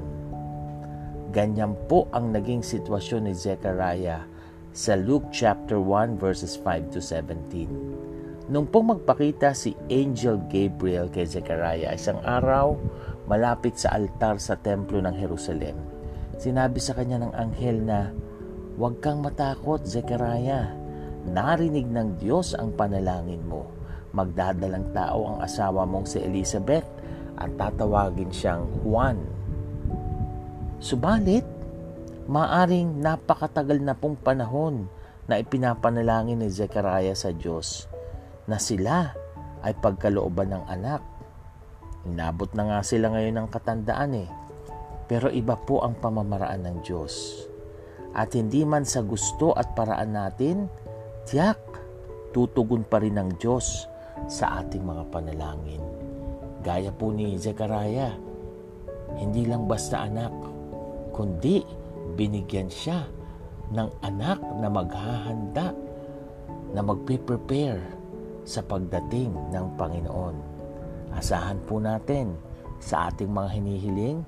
Ganyan 1.30 1.78
po 1.86 2.10
ang 2.10 2.34
naging 2.34 2.66
sitwasyon 2.66 3.30
ni 3.30 3.38
Zechariah 3.38 4.26
sa 4.74 4.98
Luke 4.98 5.30
chapter 5.30 5.78
1 5.78 6.18
verses 6.18 6.58
5 6.58 6.90
to 6.90 6.98
17. 6.98 8.50
Nung 8.50 8.66
pong 8.66 8.98
magpakita 8.98 9.54
si 9.54 9.78
Angel 9.86 10.42
Gabriel 10.50 11.06
kay 11.06 11.22
Zechariah 11.22 11.94
isang 11.94 12.18
araw 12.26 12.74
malapit 13.30 13.78
sa 13.78 13.94
altar 13.94 14.42
sa 14.42 14.58
templo 14.58 14.98
ng 14.98 15.14
Jerusalem, 15.14 15.93
sinabi 16.40 16.78
sa 16.78 16.96
kanya 16.96 17.22
ng 17.22 17.32
anghel 17.34 17.78
na 17.82 18.10
Huwag 18.74 18.98
kang 18.98 19.22
matakot, 19.22 19.86
Zechariah. 19.86 20.74
Narinig 21.30 21.86
ng 21.86 22.18
Diyos 22.18 22.58
ang 22.58 22.74
panalangin 22.74 23.46
mo. 23.46 23.70
Magdadalang 24.10 24.90
tao 24.90 25.30
ang 25.30 25.38
asawa 25.46 25.86
mong 25.86 26.10
si 26.10 26.18
Elizabeth 26.18 26.82
at 27.38 27.54
tatawagin 27.54 28.34
siyang 28.34 28.66
Juan. 28.82 29.22
Subalit, 30.82 31.46
maaring 32.26 32.98
napakatagal 32.98 33.78
na 33.78 33.94
pong 33.94 34.18
panahon 34.18 34.90
na 35.30 35.38
ipinapanalangin 35.38 36.42
ni 36.42 36.50
Zechariah 36.50 37.14
sa 37.14 37.30
Diyos 37.30 37.86
na 38.50 38.58
sila 38.58 39.14
ay 39.62 39.72
pagkalooban 39.78 40.50
ng 40.50 40.64
anak. 40.66 41.00
Inabot 42.04 42.50
na 42.52 42.68
nga 42.68 42.78
sila 42.82 43.08
ngayon 43.14 43.38
ng 43.38 43.48
katandaan 43.48 44.12
eh. 44.18 44.28
Pero 45.04 45.28
iba 45.28 45.56
po 45.58 45.84
ang 45.84 45.96
pamamaraan 46.00 46.64
ng 46.64 46.76
Diyos 46.80 47.44
at 48.14 48.30
hindi 48.38 48.62
man 48.62 48.86
sa 48.86 49.02
gusto 49.02 49.50
at 49.52 49.74
paraan 49.74 50.14
natin, 50.14 50.70
tiyak, 51.26 51.58
tutugon 52.30 52.86
pa 52.86 53.02
rin 53.02 53.18
ng 53.18 53.34
Diyos 53.42 53.90
sa 54.30 54.62
ating 54.62 54.86
mga 54.86 55.04
panalangin. 55.10 55.82
Gaya 56.62 56.94
po 56.94 57.10
ni 57.10 57.34
Zechariah, 57.34 58.14
hindi 59.18 59.44
lang 59.44 59.66
basta 59.66 60.06
anak, 60.06 60.30
kundi 61.10 61.66
binigyan 62.14 62.70
siya 62.70 63.02
ng 63.74 63.88
anak 64.06 64.38
na 64.62 64.68
maghahanda, 64.70 65.74
na 66.74 66.82
magpe-prepare 66.82 67.78
sa 68.42 68.62
pagdating 68.62 69.30
ng 69.54 69.66
Panginoon. 69.78 70.36
Asahan 71.14 71.62
po 71.66 71.78
natin 71.78 72.34
sa 72.82 73.10
ating 73.10 73.30
mga 73.30 73.48
hinihiling, 73.58 74.18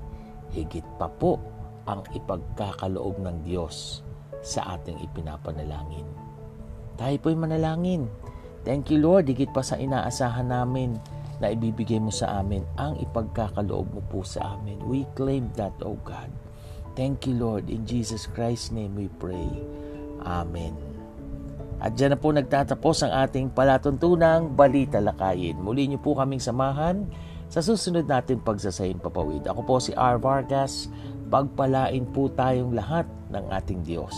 higit 0.53 0.85
pa 1.01 1.11
po 1.11 1.39
ang 1.87 2.03
ipagkakaloob 2.15 3.23
ng 3.23 3.47
Diyos 3.47 4.03
sa 4.43 4.79
ating 4.79 5.03
ipinapanalangin. 5.03 6.07
Tayo 6.99 7.17
po'y 7.23 7.37
manalangin. 7.39 8.11
Thank 8.67 8.91
you 8.91 8.99
Lord, 8.99 9.31
higit 9.31 9.55
pa 9.55 9.63
sa 9.63 9.79
inaasahan 9.79 10.51
namin 10.51 10.99
na 11.39 11.53
ibibigay 11.53 12.01
mo 12.01 12.11
sa 12.11 12.41
amin 12.41 12.65
ang 12.81 12.97
ipagkakaloob 12.99 13.87
mo 13.93 14.03
po 14.09 14.25
sa 14.25 14.57
amin. 14.57 14.81
We 14.89 15.05
claim 15.15 15.53
that, 15.61 15.77
O 15.85 15.95
God. 16.03 16.33
Thank 16.97 17.29
you 17.29 17.37
Lord. 17.37 17.69
In 17.69 17.85
Jesus 17.85 18.25
Christ's 18.25 18.73
name 18.73 18.97
we 18.97 19.13
pray. 19.21 19.47
Amen. 20.25 20.73
At 21.77 21.93
dyan 21.93 22.17
na 22.17 22.19
po 22.19 22.33
nagtatapos 22.33 23.05
ang 23.05 23.13
ating 23.13 23.53
palatuntunang 23.53 24.57
Balita 24.57 24.97
Lakayin. 24.97 25.61
Muli 25.61 25.93
niyo 25.93 26.01
po 26.01 26.17
kaming 26.17 26.41
samahan 26.41 27.05
sa 27.47 27.63
susunod 27.63 28.07
natin 28.11 28.43
pagsasayang 28.43 29.03
papawid. 29.03 29.47
Ako 29.47 29.61
po 29.63 29.77
si 29.79 29.95
R. 29.95 30.19
Vargas 30.19 30.91
pagpalain 31.27 32.07
po 32.15 32.31
tayong 32.31 32.75
lahat 32.75 33.07
ng 33.35 33.45
ating 33.51 33.83
Diyos. 33.83 34.15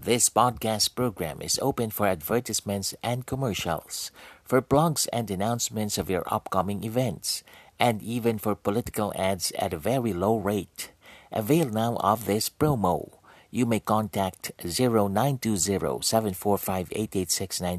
This 0.00 0.32
podcast 0.32 0.96
program 0.96 1.44
is 1.44 1.60
open 1.60 1.92
for 1.92 2.08
advertisements 2.08 2.96
and 3.04 3.28
commercials, 3.28 4.08
for 4.42 4.64
blogs 4.64 5.06
and 5.12 5.28
announcements 5.28 6.00
of 6.00 6.08
your 6.08 6.24
upcoming 6.32 6.82
events, 6.88 7.44
and 7.76 8.00
even 8.00 8.40
for 8.40 8.56
political 8.56 9.12
ads 9.12 9.52
at 9.60 9.76
a 9.76 9.78
very 9.78 10.16
low 10.16 10.40
rate. 10.40 10.90
Avail 11.30 11.68
now 11.68 12.00
of 12.00 12.24
this 12.24 12.48
promo. 12.48 13.19
You 13.50 13.66
may 13.66 13.82
contact 13.82 14.54
0920 14.62 15.58
745 15.58 16.94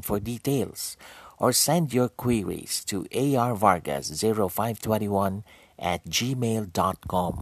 for 0.04 0.20
details 0.20 1.00
or 1.40 1.56
send 1.56 1.96
your 1.96 2.12
queries 2.12 2.84
to 2.92 3.08
arvargas0521 3.08 5.48
at 5.80 6.04
gmail.com. 6.04 7.34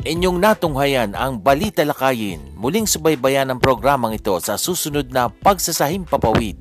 Inyong 0.00 0.40
natunghayan 0.40 1.12
ang 1.12 1.36
Balita 1.38 1.84
Lakayin. 1.86 2.56
Muling 2.58 2.88
subaybayan 2.88 3.52
ang 3.52 3.60
programang 3.60 4.16
ito 4.16 4.32
sa 4.42 4.56
susunod 4.58 5.12
na 5.12 5.28
Pagsasahim 5.30 6.08
Papawid. 6.08 6.56